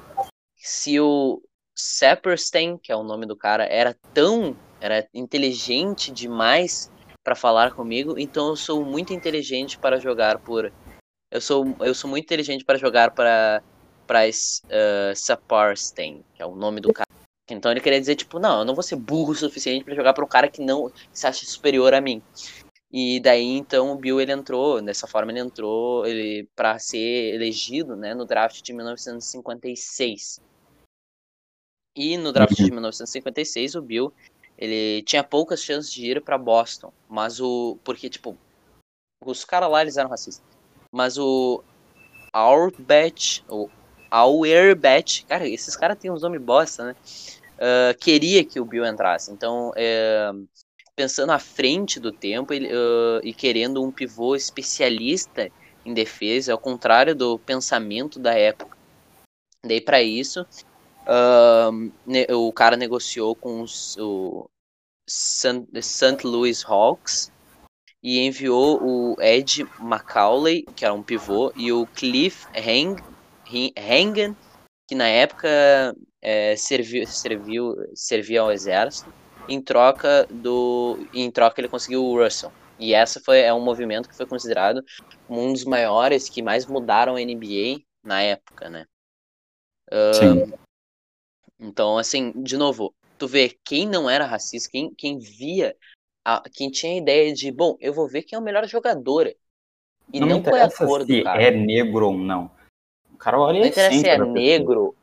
se 0.58 1.00
o 1.00 1.42
Saperstein, 1.76 2.78
que 2.78 2.92
é 2.92 2.96
o 2.96 3.04
nome 3.04 3.26
do 3.26 3.36
cara, 3.36 3.66
era 3.66 3.96
tão, 4.14 4.56
era 4.82 5.08
inteligente 5.14 6.12
demais 6.12 6.92
para 7.24 7.36
falar 7.36 7.72
comigo, 7.72 8.18
então 8.18 8.50
eu 8.50 8.56
sou 8.56 8.84
muito 8.84 9.14
inteligente 9.14 9.78
para 9.78 10.00
jogar 10.00 10.40
por 10.40 10.72
eu 11.32 11.40
sou 11.40 11.76
eu 11.82 11.94
sou 11.94 12.10
muito 12.10 12.26
inteligente 12.26 12.66
para 12.66 12.78
jogar 12.78 13.12
para 13.12 13.62
para 14.08 14.28
uh, 14.28 15.16
Saparstein, 15.16 16.24
que 16.34 16.42
é 16.42 16.46
o 16.46 16.56
nome 16.56 16.82
do 16.82 16.92
cara. 16.92 17.09
Então 17.54 17.72
ele 17.72 17.82
queria 17.82 18.00
dizer, 18.00 18.16
tipo, 18.16 18.40
não, 18.40 18.60
eu 18.60 18.66
não 18.66 18.74
vou 18.74 18.84
ser 18.84 18.96
burro 18.96 19.32
o 19.32 19.36
suficiente 19.36 19.84
para 19.84 19.96
jogar 19.96 20.14
para 20.14 20.24
um 20.24 20.28
cara 20.28 20.48
que 20.48 20.62
não 20.62 20.92
se 21.12 21.28
acha 21.28 21.46
superior 21.46 21.94
a 21.94 22.02
mim. 22.02 22.22
E 22.92 23.20
daí 23.20 23.46
então 23.58 23.92
o 23.92 23.96
Bill 23.96 24.20
ele 24.20 24.32
entrou, 24.32 24.82
dessa 24.82 25.06
forma 25.06 25.32
ele 25.32 25.40
entrou 25.40 26.06
ele 26.08 26.50
para 26.56 26.80
ser 26.80 27.36
elegido, 27.36 27.96
né, 27.96 28.16
no 28.16 28.26
draft 28.26 28.62
de 28.62 28.74
1956. 28.74 30.42
E 31.96 32.18
no 32.18 32.32
draft 32.32 32.56
de 32.56 32.72
1956 32.72 33.76
o 33.76 33.82
Bill 33.82 34.14
ele 34.58 35.04
tinha 35.04 35.24
poucas 35.24 35.64
chances 35.64 35.92
de 35.92 36.10
ir 36.10 36.22
para 36.22 36.38
Boston, 36.38 36.92
mas 37.08 37.40
o 37.40 37.78
porque 37.84 38.10
tipo 38.10 38.36
os 39.24 39.46
caras 39.46 39.70
lá 39.70 39.82
eles 39.82 39.98
eram 39.98 40.10
racistas. 40.10 40.44
Mas 40.92 41.18
o 41.18 41.64
Auerbach, 42.34 43.44
o 43.48 43.70
Auerbach, 44.10 45.26
cara, 45.26 45.48
esses 45.48 45.76
caras 45.76 45.98
têm 45.98 46.10
uns 46.10 46.22
nomes 46.22 46.42
bosta, 46.42 46.86
né? 46.86 46.96
Queria 48.00 48.44
que 48.44 48.60
o 48.60 48.66
Bill 48.66 48.86
entrasse. 48.86 49.32
Então, 49.32 49.70
uh, 49.70 50.48
pensando 50.96 51.32
à 51.32 51.40
frente 51.40 52.00
do 52.00 52.12
tempo 52.12 52.54
ele, 52.54 52.68
uh, 52.68 53.20
e 53.24 53.34
querendo 53.34 53.84
um 53.84 53.92
pivô 53.92 54.36
especialista 54.36 55.50
em 55.86 55.94
defesa, 55.94 56.54
ao 56.54 56.58
contrário 56.58 57.16
do 57.16 57.40
pensamento 57.40 58.20
da 58.20 58.34
época. 58.34 58.78
Daí, 59.66 59.82
para 59.82 60.02
isso, 60.02 60.46
o 62.30 62.54
cara 62.54 62.78
negociou 62.78 63.36
com 63.36 63.62
os, 63.62 63.98
o 63.98 64.50
St. 65.08 66.26
Louis 66.26 66.64
Hawks 66.66 67.32
e 68.02 68.20
enviou 68.20 68.82
o 68.82 69.22
Ed 69.22 69.62
McCauley, 69.80 70.64
que 70.76 70.86
era 70.86 70.94
um 70.94 71.04
pivô, 71.04 71.52
e 71.56 71.72
o 71.72 71.86
Cliff 71.88 72.48
Hang, 72.56 73.02
Hangen, 73.78 74.36
que 74.88 74.96
na 74.96 75.08
época 75.08 75.96
é, 76.22 76.56
serviu, 76.56 77.06
serviu, 77.08 77.76
servia 77.94 78.42
ao 78.42 78.52
exército. 78.52 79.12
Em 79.48 79.62
troca 79.62 80.28
do, 80.30 81.00
em 81.14 81.30
troca 81.32 81.60
ele 81.60 81.68
conseguiu 81.68 82.04
o 82.04 82.22
Russell. 82.22 82.52
E 82.78 82.94
essa 82.94 83.20
foi 83.20 83.42
é 83.42 83.54
um 83.54 83.62
movimento 83.62 84.08
que 84.08 84.16
foi 84.16 84.26
considerado 84.26 84.84
um 85.30 85.52
dos 85.52 85.66
maiores 85.66 86.30
que 86.30 86.42
mais 86.42 86.66
mudaram 86.66 87.16
a 87.16 87.22
NBA 87.22 87.82
na 88.04 88.22
época, 88.22 88.70
né? 88.70 88.86
Uh, 89.92 90.58
então, 91.60 91.98
assim, 91.98 92.32
de 92.42 92.56
novo, 92.56 92.94
tu 93.18 93.28
vê 93.28 93.58
quem 93.66 93.88
não 93.88 94.10
era 94.10 94.26
racista, 94.26 94.70
quem, 94.72 94.94
quem 94.94 95.20
via, 95.20 95.76
a, 96.24 96.42
quem 96.50 96.72
tinha 96.72 96.94
a 96.94 96.98
ideia 96.98 97.34
de, 97.34 97.52
bom, 97.52 97.76
eu 97.82 97.94
vou 97.94 98.08
ver 98.08 98.24
quem 98.24 98.38
é 98.38 98.40
o 98.40 98.44
melhor 98.44 98.66
jogador. 98.66 99.30
E 100.12 100.20
não, 100.20 100.28
não 100.28 100.44
qual 100.44 100.56
é 100.56 100.64
a 100.64 100.72
cor 100.72 101.02
se 101.02 101.18
do 101.18 101.24
cara. 101.24 101.42
é 101.42 101.52
negro 101.52 102.08
ou 102.08 102.18
não. 102.18 102.50
O 103.14 103.18
cara 103.18 103.40
olha 103.40 103.60
Não 103.60 103.68
interessa 103.68 104.00
se 104.00 104.08
é 104.08 104.18
negro, 104.18 104.96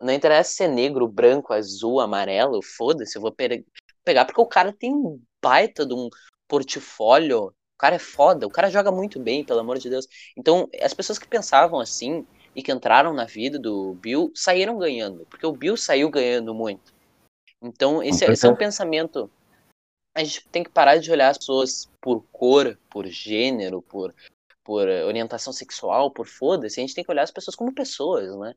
não 0.00 0.12
interessa 0.12 0.50
se 0.50 0.64
é 0.64 0.68
negro, 0.68 1.08
branco, 1.08 1.52
azul, 1.52 2.00
amarelo, 2.00 2.62
foda-se, 2.62 3.16
eu 3.16 3.22
vou 3.22 3.32
pe 3.32 3.64
pegar 4.04 4.24
porque 4.26 4.40
o 4.40 4.46
cara 4.46 4.72
tem 4.72 4.92
um 4.92 5.20
baita 5.42 5.86
de 5.86 5.94
um 5.94 6.08
portfólio. 6.46 7.46
O 7.46 7.78
cara 7.78 7.96
é 7.96 7.98
foda, 7.98 8.46
o 8.46 8.50
cara 8.50 8.70
joga 8.70 8.92
muito 8.92 9.18
bem, 9.18 9.44
pelo 9.44 9.60
amor 9.60 9.78
de 9.78 9.90
Deus. 9.90 10.06
Então, 10.36 10.68
as 10.80 10.94
pessoas 10.94 11.18
que 11.18 11.26
pensavam 11.26 11.80
assim 11.80 12.26
e 12.54 12.62
que 12.62 12.70
entraram 12.70 13.12
na 13.12 13.24
vida 13.24 13.58
do 13.58 13.94
Bill 13.94 14.30
saíram 14.34 14.78
ganhando, 14.78 15.26
porque 15.26 15.44
o 15.44 15.52
Bill 15.52 15.76
saiu 15.76 16.08
ganhando 16.08 16.54
muito. 16.54 16.94
Então, 17.60 18.02
esse, 18.02 18.24
esse 18.24 18.46
é 18.46 18.48
um 18.48 18.54
pensamento. 18.54 19.30
A 20.14 20.22
gente 20.22 20.46
tem 20.48 20.62
que 20.62 20.70
parar 20.70 20.98
de 20.98 21.10
olhar 21.10 21.30
as 21.30 21.38
pessoas 21.38 21.90
por 22.00 22.24
cor, 22.30 22.78
por 22.88 23.06
gênero, 23.06 23.82
por, 23.82 24.14
por 24.62 24.86
orientação 24.86 25.52
sexual, 25.52 26.10
por 26.10 26.26
foda-se. 26.26 26.78
A 26.78 26.82
gente 26.82 26.94
tem 26.94 27.02
que 27.02 27.10
olhar 27.10 27.22
as 27.22 27.32
pessoas 27.32 27.56
como 27.56 27.74
pessoas, 27.74 28.36
né? 28.36 28.54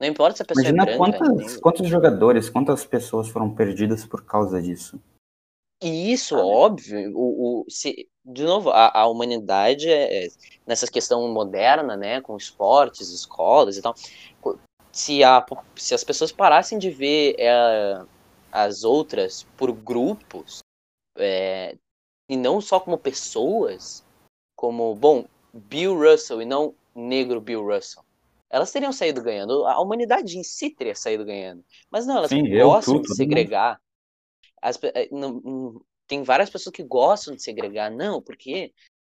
Não 0.00 0.06
importa 0.06 0.36
se 0.36 0.42
a 0.42 0.46
pessoa 0.46 0.66
é 0.66 0.70
Imagina 0.70 0.92
é 0.92 0.98
branca. 0.98 1.18
Quantas, 1.18 1.56
quantos 1.56 1.88
jogadores, 1.88 2.48
quantas 2.48 2.84
pessoas 2.84 3.28
foram 3.28 3.52
perdidas 3.54 4.04
por 4.04 4.24
causa 4.24 4.62
disso? 4.62 5.00
E 5.82 6.12
isso, 6.12 6.36
óbvio, 6.36 7.12
o, 7.16 7.60
o, 7.60 7.70
se, 7.70 8.08
de 8.24 8.42
novo, 8.42 8.70
a, 8.70 9.00
a 9.00 9.06
humanidade, 9.06 9.88
é, 9.88 10.26
é, 10.26 10.28
nessa 10.66 10.88
questão 10.88 11.32
moderna, 11.32 11.96
né, 11.96 12.20
com 12.20 12.36
esportes, 12.36 13.10
escolas 13.10 13.76
e 13.76 13.82
tal, 13.82 13.94
se, 14.90 15.22
a, 15.22 15.44
se 15.76 15.94
as 15.94 16.02
pessoas 16.02 16.32
parassem 16.32 16.78
de 16.78 16.90
ver 16.90 17.36
é, 17.38 18.02
as 18.50 18.82
outras 18.82 19.46
por 19.56 19.70
grupos, 19.70 20.58
é, 21.16 21.76
e 22.28 22.36
não 22.36 22.60
só 22.60 22.80
como 22.80 22.98
pessoas, 22.98 24.04
como, 24.56 24.94
bom, 24.96 25.26
Bill 25.54 25.96
Russell 25.96 26.42
e 26.42 26.44
não 26.44 26.74
negro 26.92 27.40
Bill 27.40 27.64
Russell, 27.64 28.02
elas 28.50 28.72
teriam 28.72 28.92
saído 28.92 29.22
ganhando, 29.22 29.66
a 29.66 29.80
humanidade 29.80 30.38
em 30.38 30.42
si 30.42 30.70
teria 30.70 30.94
saído 30.94 31.24
ganhando. 31.24 31.64
Mas 31.90 32.06
não, 32.06 32.16
elas 32.18 32.30
Sim, 32.30 32.48
gostam 32.58 33.02
de 33.02 33.14
segregar. 33.14 33.80
As, 34.60 34.78
eh, 34.82 35.08
não, 35.12 35.40
não, 35.44 35.82
tem 36.06 36.22
várias 36.22 36.48
pessoas 36.48 36.74
que 36.74 36.82
gostam 36.82 37.34
de 37.34 37.42
segregar, 37.42 37.90
não, 37.90 38.22
porque 38.22 38.72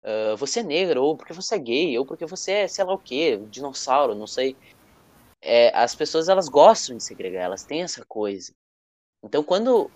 uh, 0.03 0.37
você 0.37 0.61
é 0.61 0.63
negro, 0.63 1.03
ou 1.03 1.17
porque 1.17 1.33
você 1.33 1.57
é 1.57 1.59
gay, 1.59 1.99
ou 1.99 2.07
porque 2.07 2.25
você 2.25 2.53
é 2.53 2.69
sei 2.69 2.85
lá 2.85 2.95
o 2.95 2.99
que, 2.99 3.37
dinossauro, 3.49 4.15
não 4.15 4.27
sei. 4.27 4.57
É, 5.41 5.77
as 5.77 5.95
pessoas 5.95 6.29
elas 6.29 6.49
gostam 6.49 6.97
de 6.97 7.05
segregar, 7.05 7.45
elas 7.45 7.65
têm 7.65 7.83
essa 7.83 8.05
coisa. 8.07 8.53
Então 9.23 9.45
quando 9.45 9.91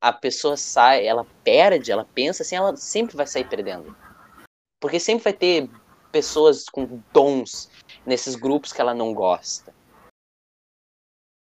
a 0.00 0.12
pessoa 0.12 0.56
sai, 0.56 1.06
ela 1.06 1.24
perde, 1.44 1.92
ela 1.92 2.04
pensa 2.04 2.42
assim, 2.42 2.56
ela 2.56 2.76
sempre 2.76 3.16
vai 3.16 3.26
sair 3.26 3.48
perdendo. 3.48 3.96
Porque 4.80 5.00
sempre 5.00 5.24
vai 5.24 5.32
ter 5.32 5.70
pessoas 6.10 6.64
com 6.64 7.02
dons 7.12 7.70
nesses 8.04 8.34
grupos 8.34 8.72
que 8.72 8.80
ela 8.80 8.94
não 8.94 9.12
gosta. 9.14 9.74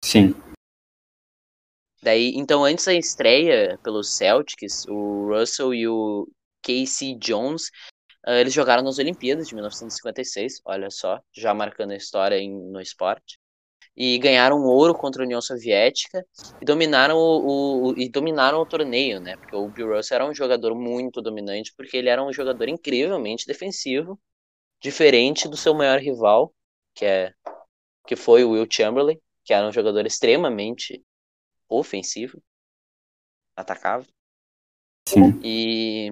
Sim. 0.04 0.34
Daí, 2.02 2.34
então, 2.36 2.64
antes 2.64 2.86
da 2.86 2.94
estreia 2.94 3.80
pelos 3.84 4.16
Celtics, 4.16 4.86
o 4.88 5.28
Russell 5.28 5.74
e 5.74 5.88
o 5.88 6.28
Casey 6.62 7.16
Jones, 7.16 7.70
uh, 8.26 8.32
eles 8.32 8.54
jogaram 8.54 8.84
nas 8.84 9.00
Olimpíadas 9.00 9.48
de 9.48 9.56
1956, 9.56 10.62
olha 10.64 10.90
só, 10.90 11.20
já 11.34 11.54
marcando 11.54 11.92
a 11.92 11.98
história 11.98 12.38
em, 12.38 12.52
no 12.52 12.80
esporte. 12.80 13.40
E 13.96 14.20
ganharam 14.20 14.64
ouro 14.64 14.94
contra 14.94 15.24
a 15.24 15.26
União 15.26 15.42
Soviética 15.42 16.24
e 16.62 16.66
dominaram 16.66 17.18
o, 17.18 17.90
o, 17.90 17.98
e 17.98 18.08
dominaram 18.08 18.60
o 18.62 18.66
torneio, 18.66 19.20
né? 19.20 19.36
Porque 19.36 19.56
o 19.56 19.68
Bill 19.68 19.96
Russell 19.96 20.16
era 20.16 20.26
um 20.30 20.36
jogador 20.36 20.76
muito 20.76 21.20
dominante, 21.20 21.74
porque 21.76 21.98
ele 21.98 22.08
era 22.08 22.24
um 22.24 22.32
jogador 22.32 22.70
incrivelmente 22.70 23.48
defensivo, 23.48 24.20
diferente 24.80 25.48
do 25.48 25.58
seu 25.58 25.74
maior 25.74 26.00
rival, 26.00 26.54
que 26.94 27.06
é 27.06 27.34
que 28.06 28.16
foi 28.16 28.44
o 28.44 28.52
Will 28.52 28.68
Chamberlain, 28.70 29.20
que 29.44 29.54
era 29.54 29.68
um 29.68 29.72
jogador 29.72 30.06
extremamente 30.06 31.04
ofensivo, 31.70 32.42
atacava. 33.56 34.06
Sim. 35.08 35.40
E, 35.44 36.10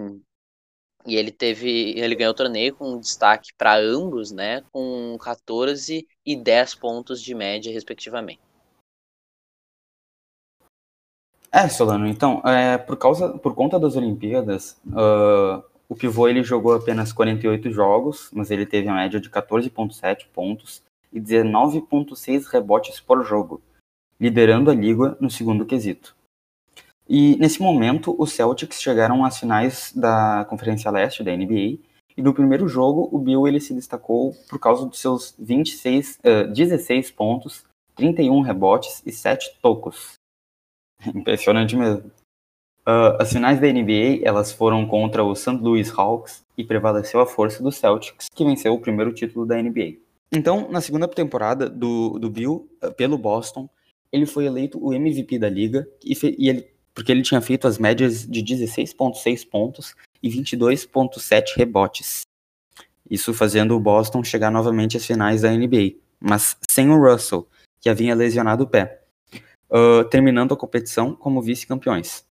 e 1.06 1.16
ele 1.16 1.32
teve, 1.32 1.98
ele 1.98 2.16
ganhou 2.16 2.32
o 2.32 2.36
torneio 2.36 2.76
com 2.76 3.00
destaque 3.00 3.54
para 3.58 3.78
ambos, 3.78 4.32
né, 4.32 4.62
com 4.72 5.18
14 5.20 6.06
e 6.26 6.36
10 6.36 6.76
pontos 6.76 7.22
de 7.22 7.34
média 7.34 7.72
respectivamente. 7.72 8.42
É, 11.52 11.70
Solano, 11.70 12.06
então, 12.06 12.42
é, 12.42 12.78
por, 12.78 12.98
causa, 12.98 13.38
por 13.38 13.56
conta 13.56 13.80
das 13.80 13.96
Olimpíadas, 13.96 14.78
uh, 14.88 15.64
o 15.88 15.96
pivô 15.96 16.28
ele 16.28 16.44
jogou 16.44 16.74
apenas 16.74 17.14
48 17.14 17.72
jogos, 17.72 18.30
mas 18.34 18.52
ele 18.52 18.66
teve 18.66 18.88
a 18.88 18.94
média 18.94 19.20
de 19.20 19.30
14,7 19.30 20.28
pontos 20.34 20.82
e 21.12 21.20
19,6 21.20 22.46
rebotes 22.46 23.00
por 23.00 23.24
jogo, 23.24 23.62
liderando 24.20 24.72
a 24.72 24.76
liga 24.76 25.18
no 25.20 25.30
segundo 25.30 25.66
quesito. 25.66 26.16
E 27.08 27.36
nesse 27.38 27.62
momento, 27.62 28.16
os 28.18 28.32
Celtics 28.34 28.82
chegaram 28.82 29.24
às 29.24 29.40
finais 29.40 29.94
da 29.96 30.46
Conferência 30.50 30.90
Leste 30.90 31.24
da 31.24 31.36
NBA, 31.36 31.78
e 32.18 32.22
no 32.22 32.34
primeiro 32.34 32.68
jogo, 32.68 33.10
o 33.12 33.20
Bill 33.20 33.48
ele 33.48 33.60
se 33.60 33.74
destacou 33.74 34.34
por 34.50 34.58
causa 34.58 34.86
dos 34.86 35.00
seus 35.00 35.36
26, 35.38 36.20
uh, 36.20 36.52
16 36.52 37.12
pontos, 37.12 37.64
31 37.96 38.42
rebotes 38.42 39.04
e 39.06 39.12
7 39.12 39.58
tocos. 39.62 40.14
Impressionante 41.14 41.76
mesmo. 41.76 42.10
Uh, 42.88 43.18
as 43.20 43.34
finais 43.34 43.60
da 43.60 43.66
NBA 43.66 44.20
elas 44.22 44.52
foram 44.52 44.86
contra 44.86 45.24
o 45.24 45.34
St. 45.34 45.58
Louis 45.58 45.92
Hawks 45.98 46.46
e 46.56 46.64
prevaleceu 46.64 47.20
a 47.20 47.26
força 47.26 47.64
do 47.64 47.72
Celtics, 47.72 48.28
que 48.34 48.46
venceu 48.46 48.76
o 48.76 48.80
primeiro 48.80 49.12
título 49.12 49.44
da 49.44 49.60
NBA. 49.60 49.96
Então, 50.32 50.70
na 50.70 50.80
segunda 50.82 51.08
temporada 51.08 51.68
do, 51.68 52.20
do 52.20 52.30
Bill, 52.30 52.70
uh, 52.84 52.94
pelo 52.94 53.18
Boston, 53.18 53.68
ele 54.12 54.28
foi 54.28 54.46
eleito 54.46 54.78
o 54.80 54.94
MVP 54.94 55.40
da 55.40 55.50
liga, 55.50 55.88
e, 56.04 56.14
e 56.38 56.48
ele, 56.48 56.68
porque 56.94 57.12
ele 57.12 57.24
tinha 57.24 57.42
feito 57.42 57.68
as 57.68 57.80
médias 57.80 58.26
de 58.26 58.44
16,6 58.44 59.50
pontos 59.50 59.96
e 60.22 60.30
22,7 60.30 61.58
rebotes. 61.58 62.22
Isso 63.10 63.34
fazendo 63.34 63.76
o 63.76 63.80
Boston 63.80 64.24
chegar 64.24 64.52
novamente 64.52 64.96
às 64.96 65.06
finais 65.06 65.42
da 65.42 65.52
NBA, 65.52 65.96
mas 66.20 66.56
sem 66.70 66.90
o 66.92 67.00
Russell, 67.00 67.48
que 67.82 67.90
havia 67.90 68.14
lesionado 68.14 68.64
o 68.64 68.68
pé, 68.68 69.02
uh, 69.72 70.04
terminando 70.06 70.54
a 70.54 70.58
competição 70.58 71.16
como 71.16 71.42
vice-campeões 71.42 72.24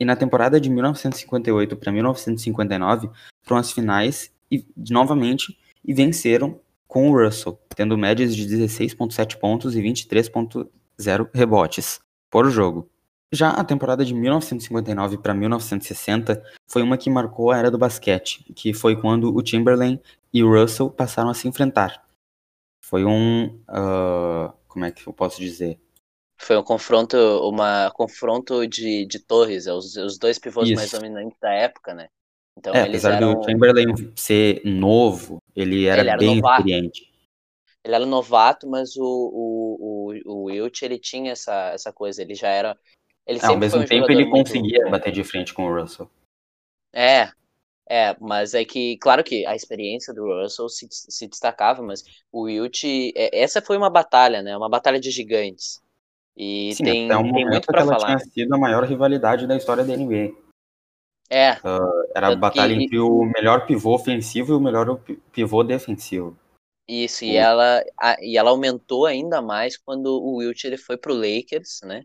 e 0.00 0.04
na 0.04 0.16
temporada 0.16 0.58
de 0.58 0.70
1958 0.70 1.76
para 1.76 1.92
1959 1.92 3.10
foram 3.42 3.60
as 3.60 3.70
finais 3.70 4.32
e 4.50 4.66
novamente 4.90 5.58
e 5.84 5.92
venceram 5.92 6.58
com 6.88 7.10
o 7.10 7.22
Russell, 7.22 7.60
tendo 7.76 7.96
médias 7.98 8.34
de 8.34 8.44
16.7 8.46 9.36
pontos 9.36 9.76
e 9.76 9.80
23.0 9.80 11.28
rebotes 11.32 12.00
por 12.30 12.50
jogo. 12.50 12.88
Já 13.32 13.50
a 13.50 13.62
temporada 13.62 14.04
de 14.04 14.12
1959 14.12 15.18
para 15.18 15.32
1960 15.32 16.42
foi 16.66 16.82
uma 16.82 16.98
que 16.98 17.08
marcou 17.08 17.52
a 17.52 17.58
era 17.58 17.70
do 17.70 17.78
basquete, 17.78 18.44
que 18.56 18.74
foi 18.74 18.96
quando 18.96 19.32
o 19.32 19.40
Timberlake 19.40 20.02
e 20.32 20.42
o 20.42 20.50
Russell 20.50 20.90
passaram 20.90 21.30
a 21.30 21.34
se 21.34 21.46
enfrentar. 21.46 22.02
Foi 22.82 23.04
um, 23.04 23.60
uh, 23.68 24.52
como 24.66 24.84
é 24.84 24.90
que 24.90 25.06
eu 25.06 25.12
posso 25.12 25.40
dizer, 25.40 25.78
foi 26.40 26.56
um 26.56 26.62
confronto, 26.62 27.16
uma 27.46 27.90
confronto 27.94 28.66
de, 28.66 29.04
de 29.04 29.18
torres, 29.18 29.66
é 29.66 29.72
os, 29.72 29.94
os 29.96 30.18
dois 30.18 30.38
pivôs 30.38 30.68
Isso. 30.68 30.76
mais 30.76 30.90
dominantes 30.90 31.38
da 31.38 31.52
época, 31.52 31.92
né? 31.92 32.08
Então, 32.58 32.74
é, 32.74 32.82
apesar 32.82 33.14
eram... 33.14 33.34
do 33.34 33.44
Chamberlain 33.44 34.12
ser 34.16 34.62
novo, 34.64 35.38
ele 35.54 35.86
era, 35.86 36.00
ele 36.00 36.10
era 36.10 36.18
bem 36.18 36.36
novato. 36.36 36.60
experiente. 36.60 37.10
Ele 37.84 37.94
era 37.94 38.06
novato, 38.06 38.68
mas 38.68 38.96
o, 38.96 39.02
o, 39.02 39.76
o, 39.80 40.32
o 40.32 40.42
Wilt, 40.44 40.82
ele 40.82 40.98
tinha 40.98 41.32
essa, 41.32 41.72
essa 41.72 41.92
coisa, 41.92 42.22
ele 42.22 42.34
já 42.34 42.48
era... 42.48 42.76
Ele 43.26 43.38
é, 43.38 43.46
ao 43.46 43.56
mesmo 43.56 43.80
um 43.80 43.84
tempo 43.84 44.10
ele 44.10 44.28
conseguia 44.28 44.88
bater 44.90 45.12
de 45.12 45.22
frente 45.22 45.52
com 45.54 45.66
o 45.66 45.80
Russell. 45.80 46.10
É, 46.92 47.30
é, 47.88 48.16
mas 48.18 48.54
é 48.54 48.64
que, 48.64 48.96
claro 48.98 49.22
que 49.22 49.44
a 49.46 49.54
experiência 49.54 50.12
do 50.14 50.24
Russell 50.24 50.68
se, 50.68 50.88
se 50.90 51.28
destacava, 51.28 51.82
mas 51.82 52.02
o 52.32 52.42
Wilt, 52.42 52.84
é, 52.84 53.40
essa 53.40 53.60
foi 53.60 53.76
uma 53.76 53.90
batalha, 53.90 54.42
né? 54.42 54.56
Uma 54.56 54.68
batalha 54.68 54.98
de 54.98 55.10
gigantes. 55.10 55.80
E 56.36 56.74
Sim, 56.74 56.84
tem, 56.84 57.06
até 57.06 57.18
um 57.18 57.32
tem 57.32 57.44
muito 57.44 57.66
para 57.66 57.84
falar. 57.84 57.96
Ela 57.96 58.06
tinha 58.06 58.18
sido 58.18 58.54
a 58.54 58.58
maior 58.58 58.84
rivalidade 58.84 59.46
da 59.46 59.56
história 59.56 59.84
da 59.84 59.96
NBA. 59.96 60.34
É. 61.28 61.52
Uh, 61.58 62.10
era 62.14 62.28
a 62.28 62.36
batalha 62.36 62.76
que... 62.76 62.84
entre 62.84 62.98
o 62.98 63.24
melhor 63.24 63.66
pivô 63.66 63.94
ofensivo 63.94 64.52
e 64.52 64.56
o 64.56 64.60
melhor 64.60 65.00
pivô 65.32 65.62
defensivo. 65.62 66.36
Isso, 66.88 67.24
e 67.24 67.36
ela, 67.36 67.84
a, 67.96 68.16
e 68.20 68.36
ela 68.36 68.50
aumentou 68.50 69.06
ainda 69.06 69.40
mais 69.40 69.76
quando 69.76 70.06
o 70.06 70.38
Wilt 70.38 70.64
ele 70.64 70.76
foi 70.76 70.96
pro 70.96 71.14
Lakers, 71.14 71.82
né? 71.84 72.02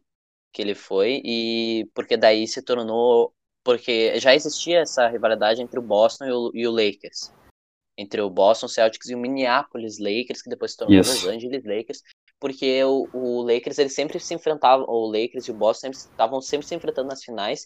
Que 0.53 0.61
ele 0.61 0.75
foi, 0.75 1.21
e 1.25 1.89
porque 1.95 2.15
daí 2.15 2.47
se 2.47 2.61
tornou. 2.61 3.33
Porque 3.63 4.19
já 4.19 4.35
existia 4.35 4.81
essa 4.81 5.07
rivalidade 5.07 5.59
entre 5.59 5.79
o 5.79 5.81
Boston 5.81 6.25
e 6.25 6.31
o, 6.31 6.51
e 6.53 6.67
o 6.67 6.71
Lakers. 6.71 7.33
Entre 7.97 8.21
o 8.21 8.29
Boston 8.29 8.67
Celtics 8.67 9.09
e 9.09 9.15
o 9.15 9.17
Minneapolis 9.17 9.97
Lakers, 9.97 10.43
que 10.43 10.49
depois 10.51 10.73
se 10.73 10.77
tornou 10.77 10.99
Isso. 10.99 11.25
Los 11.25 11.35
Angeles 11.35 11.63
Lakers. 11.65 12.03
Porque 12.39 12.83
o, 12.83 13.07
o 13.13 13.41
Lakers 13.41 13.79
eles 13.79 13.93
sempre 13.93 14.19
se 14.19 14.33
enfrentavam, 14.33 14.85
o 14.87 15.05
Lakers 15.07 15.47
e 15.47 15.51
o 15.51 15.53
Boston 15.53 15.89
estavam 15.89 16.41
sempre, 16.41 16.65
sempre 16.65 16.67
se 16.67 16.75
enfrentando 16.75 17.09
nas 17.09 17.23
finais 17.23 17.65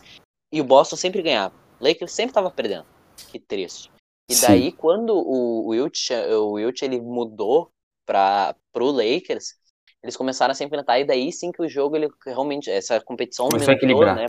e 0.51 0.61
o 0.61 0.63
Boston 0.63 0.95
sempre 0.95 1.21
ganhava. 1.21 1.55
O 1.79 1.87
Lakers 1.87 2.11
sempre 2.11 2.31
estava 2.31 2.51
perdendo. 2.51 2.85
Que 3.31 3.39
triste. 3.39 3.91
E 4.29 4.35
Sim. 4.35 4.47
daí 4.47 4.71
quando 4.71 5.15
o 5.15 5.67
Wilt, 5.67 6.11
o 6.11 6.51
Wilt 6.53 6.81
ele 6.81 7.01
mudou 7.01 7.71
para 8.05 8.55
pro 8.71 8.91
Lakers, 8.91 9.55
eles 10.03 10.15
começaram 10.15 10.51
a 10.51 10.55
se 10.55 10.63
enfrentar 10.63 10.99
e 10.99 11.05
daí 11.05 11.31
sim 11.31 11.51
que 11.51 11.61
o 11.61 11.67
jogo 11.67 11.95
ele 11.95 12.09
realmente 12.25 12.69
essa 12.69 13.01
competição 13.01 13.49
começou 13.49 13.71
a 13.71 13.75
equilibrar. 13.75 14.15
né? 14.15 14.27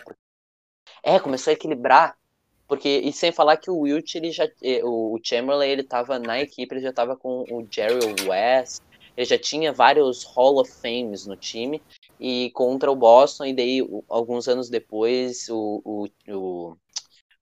É, 1.02 1.18
começou 1.18 1.50
a 1.50 1.54
equilibrar. 1.54 2.18
Porque, 2.66 2.88
e 2.88 3.12
sem 3.12 3.32
falar 3.32 3.56
que 3.56 3.68
o 3.68 3.80
Wilt, 3.80 4.14
ele 4.14 4.30
já. 4.30 4.44
Eh, 4.62 4.80
o 4.84 5.18
Chamberlain, 5.24 5.68
ele 5.70 5.82
tava 5.82 6.20
na 6.20 6.40
equipe, 6.40 6.72
ele 6.72 6.80
já 6.80 6.92
tava 6.92 7.16
com 7.16 7.42
o 7.50 7.66
Jerry 7.68 7.98
West, 8.28 8.80
ele 9.16 9.26
já 9.26 9.38
tinha 9.38 9.72
vários 9.72 10.24
Hall 10.24 10.60
of 10.60 10.70
Fames 10.70 11.26
no 11.26 11.36
time, 11.36 11.82
e 12.18 12.50
contra 12.52 12.90
o 12.90 12.96
Boston, 12.96 13.46
e 13.46 13.54
daí, 13.54 13.80
alguns 14.08 14.48
anos 14.48 14.68
depois, 14.68 15.48
o, 15.48 15.82
o, 15.84 16.08
o, 16.28 16.76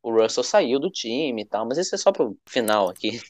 o 0.03 0.13
Russell 0.13 0.45
saiu 0.45 0.79
do 0.79 0.91
time 0.91 1.43
e 1.43 1.45
tal, 1.45 1.67
mas 1.67 1.79
isso 1.79 1.95
é 1.95 1.99
só 1.99 2.13
pro 2.13 2.37
final 2.47 2.89
aqui. 2.89 3.21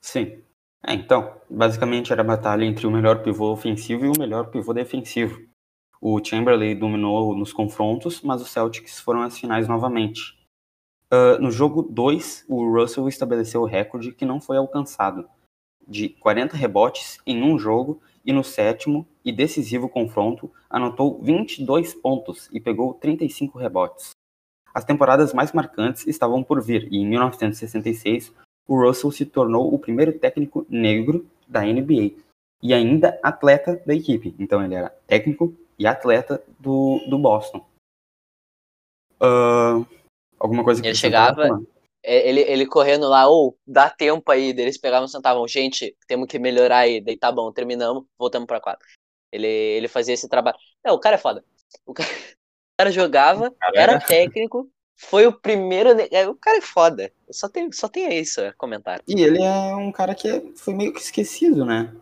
Sim. 0.00 0.42
É, 0.86 0.94
então, 0.94 1.34
basicamente 1.50 2.12
era 2.12 2.22
a 2.22 2.24
batalha 2.24 2.64
entre 2.64 2.86
o 2.86 2.90
melhor 2.90 3.22
pivô 3.22 3.50
ofensivo 3.50 4.04
e 4.04 4.08
o 4.08 4.18
melhor 4.18 4.50
pivô 4.50 4.72
defensivo. 4.72 5.40
O 6.00 6.22
Chamberlain 6.22 6.78
dominou 6.78 7.36
nos 7.36 7.52
confrontos, 7.52 8.22
mas 8.22 8.40
os 8.40 8.50
Celtics 8.50 9.00
foram 9.00 9.22
às 9.22 9.36
finais 9.36 9.66
novamente. 9.66 10.36
Uh, 11.12 11.40
no 11.40 11.50
jogo 11.50 11.82
2, 11.82 12.44
o 12.48 12.70
Russell 12.72 13.08
estabeleceu 13.08 13.62
o 13.62 13.66
recorde 13.66 14.12
que 14.12 14.24
não 14.24 14.40
foi 14.40 14.56
alcançado, 14.56 15.28
de 15.86 16.08
40 16.08 16.56
rebotes 16.56 17.18
em 17.26 17.42
um 17.42 17.58
jogo, 17.58 18.00
e 18.26 18.32
no 18.32 18.42
sétimo 18.42 19.06
e 19.24 19.30
decisivo 19.30 19.88
confronto 19.88 20.50
anotou 20.68 21.22
22 21.22 21.94
pontos 21.94 22.48
e 22.52 22.58
pegou 22.58 22.92
35 22.94 23.56
rebotes. 23.56 24.10
As 24.74 24.84
temporadas 24.84 25.32
mais 25.32 25.52
marcantes 25.52 26.06
estavam 26.06 26.42
por 26.42 26.60
vir, 26.60 26.88
e 26.92 26.98
em 26.98 27.06
1966 27.06 28.34
o 28.66 28.82
Russell 28.82 29.12
se 29.12 29.24
tornou 29.24 29.72
o 29.72 29.78
primeiro 29.78 30.18
técnico 30.18 30.66
negro 30.68 31.24
da 31.46 31.62
NBA 31.62 32.16
e 32.60 32.74
ainda 32.74 33.18
atleta 33.22 33.80
da 33.86 33.94
equipe. 33.94 34.34
Então 34.38 34.62
ele 34.62 34.74
era 34.74 34.90
técnico 35.06 35.54
e 35.78 35.86
atleta 35.86 36.42
do, 36.58 37.00
do 37.08 37.18
Boston. 37.18 37.64
Uh, 39.20 39.86
Alguma 40.38 40.64
coisa 40.64 40.82
que 40.82 40.88
ele 40.88 40.96
chegava, 40.96 41.46
é, 41.46 41.50
ele, 42.06 42.40
ele 42.42 42.66
correndo 42.66 43.08
lá, 43.08 43.26
ou 43.26 43.48
oh, 43.48 43.56
dá 43.66 43.90
tempo 43.90 44.30
aí, 44.30 44.50
eles 44.50 44.78
pegavam 44.78 45.06
e 45.06 45.10
sentavam, 45.10 45.46
gente, 45.48 45.96
temos 46.06 46.28
que 46.28 46.38
melhorar 46.38 46.78
aí, 46.78 47.00
daí 47.00 47.16
tá 47.16 47.32
bom, 47.32 47.50
terminamos, 47.50 48.04
voltamos 48.16 48.46
pra 48.46 48.60
quadra. 48.60 48.86
Ele, 49.32 49.46
ele 49.46 49.88
fazia 49.88 50.14
esse 50.14 50.28
trabalho. 50.28 50.56
Não, 50.84 50.94
o 50.94 51.00
cara 51.00 51.16
é 51.16 51.18
foda. 51.18 51.44
O 51.84 51.92
cara, 51.92 52.08
o 52.08 52.78
cara 52.78 52.90
jogava, 52.92 53.50
cara 53.50 53.80
era 53.80 54.00
técnico, 54.00 54.70
foi 54.96 55.26
o 55.26 55.32
primeiro. 55.32 55.90
É, 56.12 56.28
o 56.28 56.34
cara 56.36 56.58
é 56.58 56.62
foda. 56.62 57.12
Só 57.30 57.48
tem, 57.48 57.70
só 57.72 57.88
tem 57.88 58.08
isso 58.16 58.40
a 58.40 58.52
comentar. 58.52 59.00
E 59.06 59.20
ele 59.20 59.42
é 59.42 59.74
um 59.74 59.90
cara 59.90 60.14
que 60.14 60.52
foi 60.54 60.74
meio 60.74 60.92
que 60.92 61.00
esquecido, 61.00 61.64
né? 61.64 61.92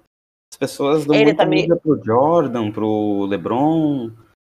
As 0.53 0.59
pessoas 0.59 1.05
dão 1.05 1.17
ele 1.17 1.25
muita 1.25 1.45
tá 1.45 1.49
meio... 1.49 1.77
pro 1.81 2.01
Jordan, 2.05 2.71
pro 2.71 3.25
LeBron, 3.25 4.13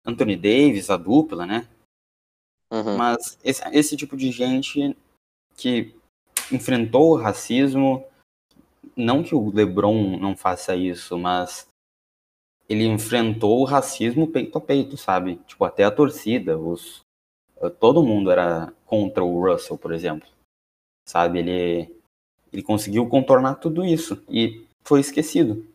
Anthony 0.05 0.35
Davis, 0.35 0.89
a 0.89 0.97
dupla, 0.97 1.45
né? 1.45 1.67
Uhum. 2.71 2.97
Mas 2.97 3.39
esse, 3.43 3.63
esse 3.71 3.95
tipo 3.95 4.17
de 4.17 4.29
gente 4.29 4.95
que 5.57 5.95
enfrentou 6.51 7.11
o 7.11 7.17
racismo, 7.17 8.05
não 8.95 9.23
que 9.23 9.35
o 9.35 9.49
LeBron 9.49 10.17
não 10.17 10.37
faça 10.37 10.75
isso, 10.75 11.17
mas 11.17 11.67
ele 12.69 12.85
enfrentou 12.85 13.61
o 13.61 13.65
racismo 13.65 14.27
peito 14.27 14.57
a 14.57 14.61
peito, 14.61 14.95
sabe? 14.95 15.37
Tipo, 15.47 15.65
até 15.65 15.83
a 15.83 15.91
torcida, 15.91 16.57
os 16.57 17.05
todo 17.79 18.03
mundo 18.03 18.29
era 18.29 18.71
contra 18.85 19.23
o 19.23 19.41
Russell, 19.41 19.77
por 19.77 19.91
exemplo. 19.91 20.29
Sabe? 21.05 21.39
Ele 21.39 21.97
ele 22.51 22.63
conseguiu 22.63 23.07
contornar 23.07 23.55
tudo 23.55 23.83
isso 23.83 24.23
e 24.29 24.65
foi 24.83 25.01
esquecido. 25.01 25.67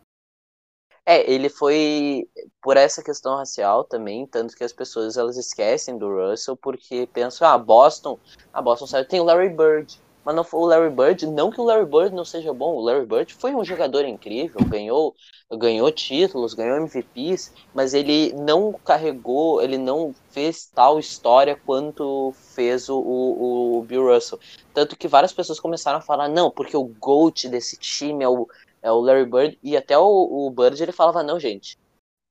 É, 1.04 1.28
ele 1.30 1.48
foi 1.48 2.28
por 2.62 2.76
essa 2.76 3.02
questão 3.02 3.36
racial 3.36 3.82
também, 3.82 4.24
tanto 4.24 4.56
que 4.56 4.62
as 4.62 4.72
pessoas 4.72 5.16
elas 5.16 5.36
esquecem 5.36 5.98
do 5.98 6.08
Russell 6.08 6.56
porque 6.56 7.08
pensam, 7.12 7.48
ah, 7.48 7.58
Boston, 7.58 8.18
a 8.52 8.62
Boston 8.62 8.86
sabe, 8.86 9.08
tem 9.08 9.20
o 9.20 9.24
Larry 9.24 9.48
Bird, 9.48 10.00
mas 10.24 10.36
não 10.36 10.44
foi 10.44 10.60
o 10.60 10.66
Larry 10.66 10.90
Bird, 10.90 11.26
não 11.26 11.50
que 11.50 11.60
o 11.60 11.64
Larry 11.64 11.86
Bird 11.86 12.14
não 12.14 12.24
seja 12.24 12.52
bom, 12.52 12.76
o 12.76 12.80
Larry 12.80 13.04
Bird 13.04 13.34
foi 13.34 13.52
um 13.52 13.64
jogador 13.64 14.04
incrível, 14.04 14.60
ganhou, 14.64 15.12
ganhou 15.50 15.90
títulos, 15.90 16.54
ganhou 16.54 16.76
MVPs, 16.76 17.52
mas 17.74 17.94
ele 17.94 18.32
não 18.34 18.72
carregou, 18.72 19.60
ele 19.60 19.78
não 19.78 20.14
fez 20.30 20.66
tal 20.66 21.00
história 21.00 21.56
quanto 21.66 22.32
fez 22.54 22.88
o, 22.88 22.96
o, 22.96 23.78
o 23.78 23.82
Bill 23.82 24.06
Russell. 24.06 24.38
Tanto 24.72 24.96
que 24.96 25.08
várias 25.08 25.32
pessoas 25.32 25.58
começaram 25.58 25.98
a 25.98 26.02
falar, 26.02 26.28
não, 26.28 26.48
porque 26.48 26.76
o 26.76 26.84
GOAT 26.84 27.48
desse 27.48 27.76
time 27.76 28.22
é 28.22 28.28
o, 28.28 28.46
é 28.82 28.90
o 28.90 29.00
Larry 29.00 29.24
Bird, 29.24 29.58
e 29.62 29.76
até 29.76 29.96
o, 29.96 30.04
o 30.04 30.50
Bird 30.50 30.82
ele 30.82 30.92
falava, 30.92 31.22
não, 31.22 31.38
gente, 31.38 31.78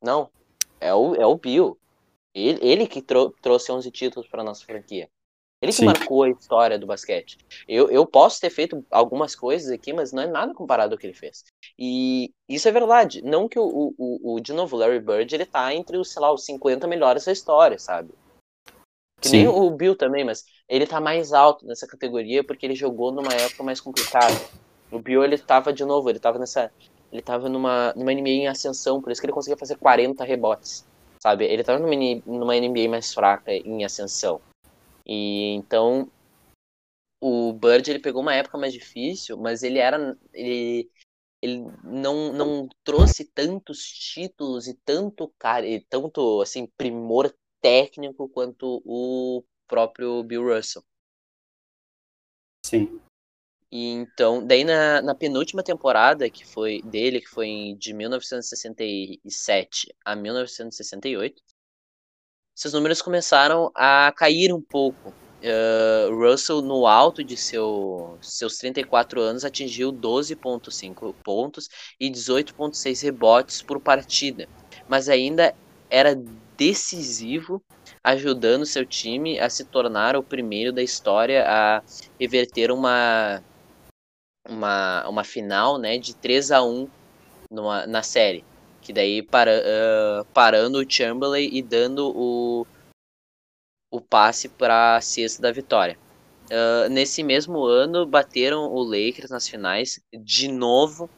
não, 0.03 0.29
é 0.79 0.93
o, 0.93 1.15
é 1.15 1.25
o 1.25 1.35
Bill. 1.35 1.77
Ele, 2.33 2.59
ele 2.61 2.87
que 2.87 3.01
trou 3.01 3.33
trouxe 3.41 3.71
11 3.71 3.89
títulos 3.91 4.27
para 4.27 4.43
nossa 4.43 4.65
franquia. 4.65 5.09
Ele 5.61 5.71
que 5.71 5.77
Sim. 5.77 5.85
marcou 5.85 6.23
a 6.23 6.29
história 6.29 6.79
do 6.79 6.87
basquete. 6.87 7.37
Eu, 7.67 7.87
eu 7.91 8.03
posso 8.05 8.41
ter 8.41 8.49
feito 8.49 8.83
algumas 8.89 9.35
coisas 9.35 9.69
aqui, 9.69 9.93
mas 9.93 10.11
não 10.11 10.23
é 10.23 10.27
nada 10.27 10.55
comparado 10.55 10.95
ao 10.95 10.97
que 10.97 11.05
ele 11.05 11.13
fez. 11.13 11.43
E 11.77 12.33
isso 12.49 12.67
é 12.67 12.71
verdade. 12.71 13.21
Não 13.21 13.47
que 13.47 13.59
o, 13.59 13.93
o, 13.95 14.35
o 14.35 14.39
de 14.39 14.53
novo, 14.53 14.75
Larry 14.75 14.99
Bird, 14.99 15.35
ele 15.35 15.45
tá 15.45 15.71
entre 15.73 15.97
os, 15.97 16.11
sei 16.11 16.19
lá, 16.19 16.33
os 16.33 16.43
50 16.45 16.87
melhores 16.87 17.25
da 17.25 17.31
história, 17.31 17.77
sabe? 17.77 18.11
Que 19.21 19.29
Sim. 19.29 19.37
nem 19.37 19.47
o 19.47 19.69
Bill 19.69 19.95
também, 19.95 20.23
mas 20.25 20.45
ele 20.67 20.87
tá 20.87 20.99
mais 20.99 21.31
alto 21.31 21.63
nessa 21.67 21.85
categoria 21.85 22.43
porque 22.43 22.65
ele 22.65 22.73
jogou 22.73 23.11
numa 23.11 23.31
época 23.31 23.61
mais 23.61 23.79
complicada. 23.79 24.33
O 24.91 24.99
Bill, 24.99 25.23
ele 25.23 25.37
tava, 25.37 25.71
de 25.71 25.85
novo, 25.85 26.09
ele 26.09 26.19
tava 26.19 26.37
nessa. 26.37 26.71
Ele 27.11 27.21
tava 27.21 27.49
numa, 27.49 27.93
numa 27.93 28.11
NBA 28.11 28.29
em 28.29 28.47
ascensão, 28.47 29.01
por 29.01 29.11
isso 29.11 29.19
que 29.19 29.25
ele 29.25 29.33
conseguia 29.33 29.57
fazer 29.57 29.77
40 29.77 30.23
rebotes. 30.23 30.85
Sabe? 31.19 31.45
Ele 31.45 31.63
tava 31.63 31.79
numa, 31.79 31.95
numa 32.25 32.55
NBA 32.55 32.89
mais 32.89 33.13
fraca 33.13 33.53
em 33.53 33.85
ascensão. 33.85 34.41
E 35.05 35.53
então. 35.55 36.09
O 37.23 37.53
Bird 37.53 37.87
ele 37.89 37.99
pegou 37.99 38.21
uma 38.21 38.33
época 38.33 38.57
mais 38.57 38.73
difícil, 38.73 39.37
mas 39.37 39.61
ele 39.61 39.77
era. 39.77 40.17
Ele, 40.33 40.89
ele 41.41 41.65
não, 41.83 42.33
não 42.33 42.69
trouxe 42.83 43.25
tantos 43.25 43.83
títulos 43.83 44.67
e 44.67 44.73
tanto 44.85 45.33
cara 45.37 45.67
e 45.67 45.79
tanto 45.81 46.41
assim 46.41 46.67
primor 46.77 47.33
técnico 47.61 48.27
quanto 48.27 48.81
o 48.85 49.43
próprio 49.67 50.23
Bill 50.23 50.55
Russell. 50.55 50.83
Sim. 52.65 53.01
E 53.71 53.87
então, 53.87 54.45
daí 54.45 54.65
na, 54.65 55.01
na 55.01 55.15
penúltima 55.15 55.63
temporada 55.63 56.29
que 56.29 56.45
foi 56.45 56.81
dele, 56.83 57.21
que 57.21 57.29
foi 57.29 57.73
de 57.79 57.93
1967 57.93 59.95
a 60.03 60.13
1968, 60.13 61.41
seus 62.53 62.73
números 62.73 63.01
começaram 63.01 63.71
a 63.73 64.13
cair 64.15 64.53
um 64.53 64.61
pouco. 64.61 65.13
Uh, 65.41 66.13
Russell, 66.13 66.61
no 66.61 66.85
alto 66.85 67.23
de 67.23 67.35
seu, 67.35 68.15
seus 68.21 68.57
34 68.57 69.19
anos, 69.19 69.43
atingiu 69.43 69.91
12,5 69.91 71.15
pontos 71.23 71.67
e 71.99 72.11
18,6 72.11 73.01
rebotes 73.01 73.63
por 73.63 73.79
partida, 73.79 74.47
mas 74.87 75.09
ainda 75.09 75.55
era 75.89 76.13
decisivo, 76.55 77.63
ajudando 78.03 78.67
seu 78.67 78.85
time 78.85 79.39
a 79.39 79.49
se 79.49 79.65
tornar 79.65 80.15
o 80.15 80.21
primeiro 80.21 80.71
da 80.71 80.83
história 80.83 81.43
a 81.47 81.81
reverter 82.19 82.71
uma 82.71 83.41
uma, 84.47 85.07
uma 85.07 85.23
final 85.23 85.77
né, 85.77 85.97
de 85.97 86.15
3 86.15 86.51
a 86.51 86.63
1 86.63 86.87
numa, 87.49 87.85
na 87.85 88.03
série. 88.03 88.43
Que 88.81 88.91
daí 88.91 89.21
para, 89.21 89.51
uh, 89.51 90.25
parando 90.33 90.79
o 90.79 90.89
Chamberlain 90.89 91.49
e 91.51 91.61
dando 91.61 92.11
o, 92.15 92.65
o 93.91 94.01
passe 94.01 94.49
para 94.49 94.95
a 94.97 95.01
sexta 95.01 95.41
da 95.41 95.51
vitória. 95.51 95.97
Uh, 96.45 96.89
nesse 96.89 97.23
mesmo 97.23 97.63
ano, 97.63 98.05
bateram 98.05 98.65
o 98.71 98.81
Lakers 98.81 99.29
nas 99.29 99.47
finais 99.47 100.01
de 100.11 100.47
novo, 100.47 101.09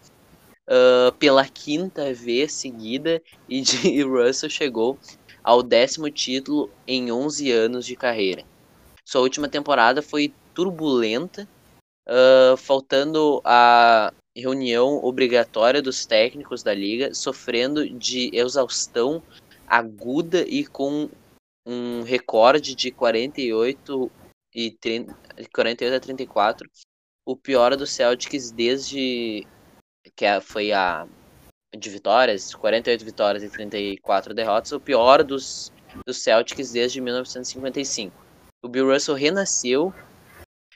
uh, 0.68 1.12
pela 1.14 1.46
quinta 1.46 2.14
vez 2.14 2.54
seguida, 2.54 3.22
e, 3.48 3.62
de, 3.62 3.88
e 3.88 4.04
Russell 4.04 4.50
chegou 4.50 4.98
ao 5.44 5.64
décimo 5.64 6.10
título 6.10 6.70
em 6.86 7.12
11 7.12 7.52
anos 7.52 7.86
de 7.86 7.96
carreira. 7.96 8.44
Sua 9.06 9.22
última 9.22 9.48
temporada 9.48 10.02
foi 10.02 10.34
turbulenta, 10.54 11.48
uh, 12.08 12.58
faltando 12.58 13.42
a 13.44 14.14
reunião 14.36 15.04
obrigatória 15.04 15.82
dos 15.82 16.06
técnicos 16.06 16.64
da 16.64 16.74
liga, 16.74 17.14
sofrendo 17.14 17.88
de 17.90 18.30
exaustão 18.34 19.22
aguda 19.68 20.42
e 20.48 20.66
com 20.66 21.10
um 21.66 22.04
recorde 22.04 22.76
de 22.76 22.92
48 22.92 24.12
e 24.54 24.72
30, 24.72 25.16
48 25.54 25.96
a 25.96 26.00
34, 26.00 26.70
o 27.26 27.36
pior 27.36 27.76
do 27.76 27.88
Celtics 27.88 28.52
desde 28.52 29.48
que 30.16 30.42
foi 30.42 30.72
a 30.72 31.08
de 31.76 31.90
vitórias, 31.90 32.54
48 32.54 33.04
vitórias 33.04 33.44
e 33.44 33.50
34 33.50 34.34
derrotas, 34.34 34.72
o 34.72 34.80
pior 34.80 35.24
dos, 35.24 35.72
dos 36.06 36.22
Celtics 36.22 36.72
desde 36.72 37.02
1955. 37.02 38.16
O 38.62 38.70
Bill 38.70 38.92
Russell 38.92 39.16
renasceu 39.16 39.94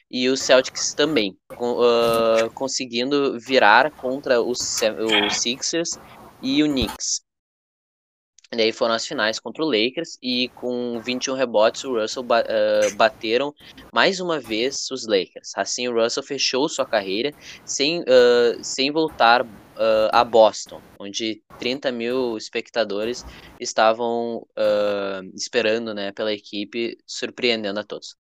e 0.10 0.30
os 0.30 0.42
Celtics 0.42 0.94
também, 0.94 1.38
uh, 1.54 2.50
conseguindo 2.54 3.40
virar 3.40 3.92
contra 3.92 4.42
os, 4.42 4.60
Sixers 5.32 6.00
e 6.42 6.64
o 6.64 6.68
Knicks. 6.68 7.22
E 8.56 8.62
aí 8.62 8.72
foram 8.72 8.94
as 8.94 9.06
finais 9.06 9.42
contra 9.42 9.62
o 9.62 9.68
Lakers 9.68 10.18
e 10.24 10.48
com 10.56 11.02
21 11.02 11.34
rebotes 11.34 11.84
o 11.84 12.00
Russell 12.00 12.24
uh, 12.24 12.96
bateram 12.96 13.54
mais 13.94 14.22
uma 14.22 14.40
vez 14.40 14.90
os 14.90 15.06
Lakers. 15.06 15.52
Assim 15.54 15.90
o 15.90 15.94
Russell 15.94 16.24
fechou 16.24 16.70
sua 16.70 16.86
carreira 16.86 17.34
sem, 17.66 18.00
uh, 18.04 18.64
sem 18.64 18.90
voltar 18.90 19.46
a 20.12 20.24
Boston, 20.24 20.82
onde 21.00 21.44
30 21.60 21.92
mil 21.92 22.36
espectadores 22.36 23.24
estavam 23.60 24.44
esperando 25.36 25.94
né, 25.94 26.12
pela 26.12 26.34
equipe, 26.34 26.98
surpreendendo 27.06 27.80
a 27.80 27.84
todos. 27.84 28.16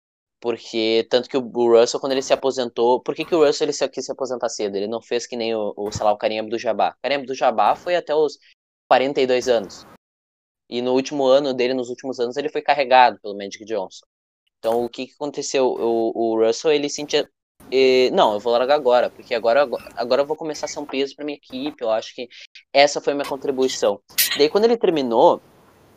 Porque, 0.43 1.07
tanto 1.09 1.29
que 1.29 1.37
o 1.37 1.41
Russell, 1.41 2.01
quando 2.01 2.11
ele 2.11 2.21
se 2.21 2.33
aposentou, 2.33 2.99
por 2.99 3.15
que, 3.15 3.23
que 3.23 3.33
o 3.33 3.45
Russell 3.45 3.63
ele 3.63 3.71
se, 3.71 3.87
quis 3.87 4.03
se 4.03 4.11
aposentar 4.11 4.49
cedo? 4.49 4.75
Ele 4.75 4.87
não 4.87 5.01
fez 5.01 5.25
que 5.25 5.37
nem 5.37 5.55
o, 5.55 5.73
o 5.77 5.89
sei 5.89 6.03
lá, 6.03 6.11
o 6.11 6.17
Karim 6.17 6.37
Abdul-Jabbar. 6.39 6.97
O 6.97 7.01
Karim 7.01 7.15
Abdul-Jabbar 7.15 7.77
foi 7.77 7.95
até 7.95 8.13
os 8.13 8.37
42 8.89 9.47
anos. 9.47 9.87
E 10.69 10.81
no 10.81 10.91
último 10.91 11.25
ano 11.25 11.53
dele, 11.53 11.73
nos 11.73 11.87
últimos 11.87 12.19
anos, 12.19 12.35
ele 12.35 12.49
foi 12.49 12.61
carregado 12.61 13.17
pelo 13.21 13.37
Magic 13.37 13.63
Johnson. 13.63 14.05
Então, 14.59 14.83
o 14.83 14.89
que, 14.89 15.07
que 15.07 15.13
aconteceu? 15.13 15.65
O, 15.65 16.11
o 16.13 16.45
Russell, 16.45 16.73
ele 16.73 16.89
sentia. 16.89 17.25
Não, 18.11 18.33
eu 18.33 18.39
vou 18.41 18.51
largar 18.51 18.75
agora, 18.75 19.09
porque 19.09 19.33
agora, 19.33 19.65
agora 19.95 20.23
eu 20.23 20.25
vou 20.25 20.35
começar 20.35 20.65
a 20.65 20.69
ser 20.69 20.79
um 20.79 20.85
peso 20.85 21.15
para 21.15 21.23
minha 21.23 21.37
equipe. 21.37 21.81
Eu 21.81 21.89
acho 21.89 22.13
que 22.13 22.27
essa 22.73 22.99
foi 22.99 23.13
a 23.13 23.15
minha 23.15 23.29
contribuição. 23.29 24.01
Daí, 24.37 24.49
quando 24.49 24.65
ele 24.65 24.75
terminou, 24.75 25.41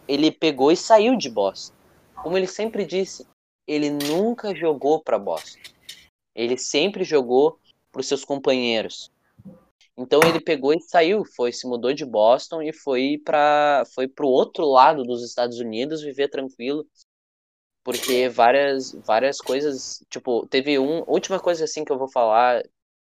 ele 0.06 0.30
pegou 0.30 0.70
e 0.70 0.76
saiu 0.76 1.16
de 1.16 1.28
Boston. 1.28 1.74
Como 2.22 2.36
ele 2.36 2.46
sempre 2.46 2.84
disse, 2.84 3.26
ele 3.66 3.90
nunca 3.90 4.54
jogou 4.54 5.02
para 5.02 5.18
Boston. 5.18 5.58
Ele 6.34 6.56
sempre 6.56 7.04
jogou 7.04 7.58
para 7.90 8.00
os 8.00 8.06
seus 8.06 8.24
companheiros. 8.24 9.10
Então 9.96 10.20
ele 10.24 10.40
pegou 10.40 10.74
e 10.74 10.80
saiu, 10.80 11.24
foi 11.24 11.52
se 11.52 11.66
mudou 11.66 11.92
de 11.94 12.04
Boston 12.04 12.60
e 12.62 12.72
foi 12.72 13.18
para 13.24 13.84
foi 13.94 14.06
pro 14.06 14.28
outro 14.28 14.66
lado 14.66 15.02
dos 15.02 15.22
Estados 15.24 15.58
Unidos 15.58 16.02
viver 16.02 16.28
tranquilo. 16.28 16.86
Porque 17.82 18.28
várias 18.28 18.92
várias 19.06 19.40
coisas, 19.40 20.04
tipo, 20.10 20.46
teve 20.48 20.78
um 20.78 21.02
última 21.06 21.40
coisa 21.40 21.64
assim 21.64 21.84
que 21.84 21.92
eu 21.92 21.98
vou 21.98 22.08
falar 22.08 22.62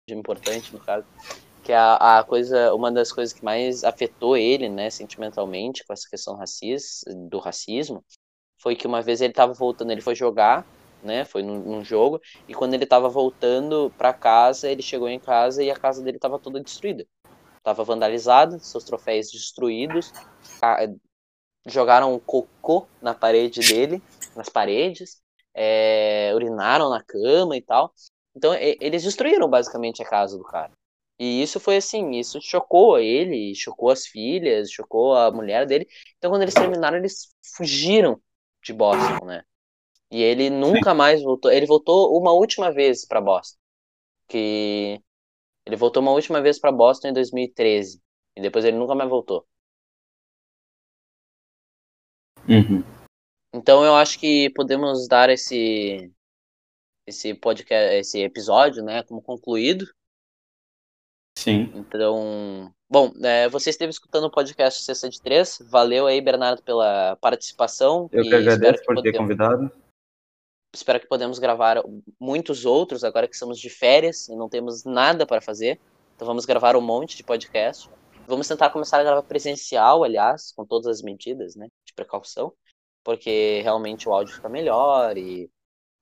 de 0.08 0.14
importante 0.14 0.72
no 0.72 0.80
caso, 0.80 1.06
que 1.62 1.72
é 1.72 1.76
a, 1.76 2.18
a 2.18 2.24
coisa, 2.24 2.74
uma 2.74 2.90
das 2.90 3.12
coisas 3.12 3.32
que 3.32 3.44
mais 3.44 3.84
afetou 3.84 4.36
ele, 4.36 4.68
né, 4.68 4.90
sentimentalmente 4.90 5.84
com 5.84 5.92
essa 5.92 6.08
questão 6.08 6.36
racista, 6.36 7.12
do 7.28 7.38
racismo, 7.38 8.04
foi 8.60 8.76
que 8.76 8.86
uma 8.86 9.02
vez 9.02 9.20
ele 9.20 9.32
estava 9.32 9.52
voltando, 9.52 9.90
ele 9.90 10.00
foi 10.00 10.14
jogar, 10.14 10.66
né? 11.02 11.24
Foi 11.24 11.42
num, 11.42 11.58
num 11.60 11.84
jogo 11.84 12.20
e 12.46 12.54
quando 12.54 12.74
ele 12.74 12.84
estava 12.84 13.08
voltando 13.08 13.92
para 13.96 14.12
casa, 14.12 14.70
ele 14.70 14.82
chegou 14.82 15.08
em 15.08 15.18
casa 15.18 15.62
e 15.62 15.70
a 15.70 15.76
casa 15.76 16.02
dele 16.02 16.18
estava 16.18 16.38
toda 16.38 16.60
destruída. 16.60 17.06
Tava 17.62 17.84
vandalizada, 17.84 18.58
seus 18.58 18.84
troféus 18.84 19.30
destruídos, 19.30 20.12
a, 20.62 20.86
jogaram 21.66 22.18
cocô 22.20 22.86
na 23.02 23.14
parede 23.14 23.60
dele, 23.60 24.02
nas 24.36 24.48
paredes, 24.48 25.20
é, 25.54 26.32
urinaram 26.34 26.90
na 26.90 27.02
cama 27.02 27.56
e 27.56 27.62
tal. 27.62 27.92
Então 28.34 28.54
e, 28.54 28.76
eles 28.80 29.02
destruíram 29.02 29.48
basicamente 29.48 30.02
a 30.02 30.06
casa 30.06 30.36
do 30.36 30.44
cara. 30.44 30.72
E 31.18 31.42
isso 31.42 31.60
foi 31.60 31.76
assim, 31.76 32.12
isso 32.12 32.40
chocou 32.40 32.98
ele, 32.98 33.54
chocou 33.54 33.90
as 33.90 34.06
filhas, 34.06 34.70
chocou 34.70 35.14
a 35.14 35.30
mulher 35.30 35.66
dele. 35.66 35.86
Então 36.18 36.30
quando 36.30 36.42
eles 36.42 36.54
terminaram, 36.54 36.96
eles 36.96 37.28
fugiram 37.56 38.20
de 38.62 38.72
Boston, 38.72 39.24
né? 39.24 39.44
E 40.10 40.22
ele 40.22 40.50
nunca 40.50 40.92
mais 40.92 41.22
voltou. 41.22 41.50
Ele 41.50 41.66
voltou 41.66 42.18
uma 42.18 42.32
última 42.32 42.72
vez 42.72 43.06
para 43.06 43.20
Boston. 43.20 43.58
Que 44.28 45.00
ele 45.66 45.76
voltou 45.76 46.02
uma 46.02 46.12
última 46.12 46.40
vez 46.40 46.58
para 46.58 46.72
Boston 46.72 47.08
em 47.08 47.12
2013 47.12 48.00
e 48.36 48.40
depois 48.40 48.64
ele 48.64 48.76
nunca 48.76 48.94
mais 48.94 49.08
voltou. 49.08 49.46
Uhum. 52.48 52.82
Então 53.54 53.84
eu 53.84 53.94
acho 53.94 54.18
que 54.18 54.50
podemos 54.50 55.06
dar 55.06 55.28
esse 55.28 56.10
esse 57.06 57.34
podcast, 57.34 57.94
esse 57.96 58.20
episódio, 58.20 58.84
né, 58.84 59.02
como 59.02 59.20
concluído. 59.20 59.84
Sim. 61.40 61.72
Então, 61.74 62.70
bom, 62.86 63.14
é, 63.22 63.48
você 63.48 63.70
esteve 63.70 63.88
escutando 63.88 64.24
o 64.24 64.30
podcast 64.30 64.84
Sexta 64.84 65.08
de 65.08 65.22
Três. 65.22 65.58
Valeu 65.70 66.06
aí, 66.06 66.20
Bernardo, 66.20 66.62
pela 66.62 67.16
participação. 67.16 68.10
Eu 68.12 68.24
que 68.24 68.34
agradeço 68.34 68.84
por 68.84 69.00
ter 69.00 69.16
convidado. 69.16 69.72
Espero 70.74 71.00
que 71.00 71.06
podemos 71.06 71.38
gravar 71.38 71.82
muitos 72.20 72.66
outros 72.66 73.02
agora 73.04 73.26
que 73.26 73.32
estamos 73.32 73.58
de 73.58 73.70
férias 73.70 74.28
e 74.28 74.36
não 74.36 74.50
temos 74.50 74.84
nada 74.84 75.26
para 75.26 75.40
fazer. 75.40 75.80
Então 76.14 76.26
vamos 76.26 76.44
gravar 76.44 76.76
um 76.76 76.82
monte 76.82 77.16
de 77.16 77.24
podcast. 77.24 77.88
Vamos 78.26 78.46
tentar 78.46 78.68
começar 78.68 79.00
a 79.00 79.02
gravar 79.02 79.22
presencial, 79.22 80.04
aliás, 80.04 80.52
com 80.52 80.66
todas 80.66 80.86
as 80.88 81.00
medidas, 81.00 81.56
né, 81.56 81.68
de 81.86 81.94
precaução, 81.94 82.52
porque 83.02 83.62
realmente 83.62 84.06
o 84.06 84.12
áudio 84.12 84.34
fica 84.34 84.48
melhor 84.48 85.16
e 85.16 85.50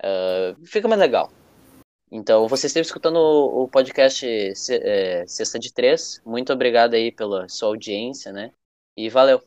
uh, 0.03 0.67
fica 0.67 0.89
mais 0.89 1.01
legal. 1.01 1.31
Então, 2.11 2.49
você 2.49 2.67
esteve 2.67 2.87
escutando 2.87 3.17
o 3.19 3.69
podcast 3.69 4.27
é, 4.27 5.27
Sexta 5.27 5.59
de 5.59 5.73
Três. 5.73 6.23
Muito 6.25 6.53
obrigado 6.53 6.95
aí 6.95 7.13
pela 7.13 7.49
sua 7.49 7.69
audiência, 7.69 8.33
né? 8.33 8.53
E 8.97 9.11
valeu! 9.11 9.43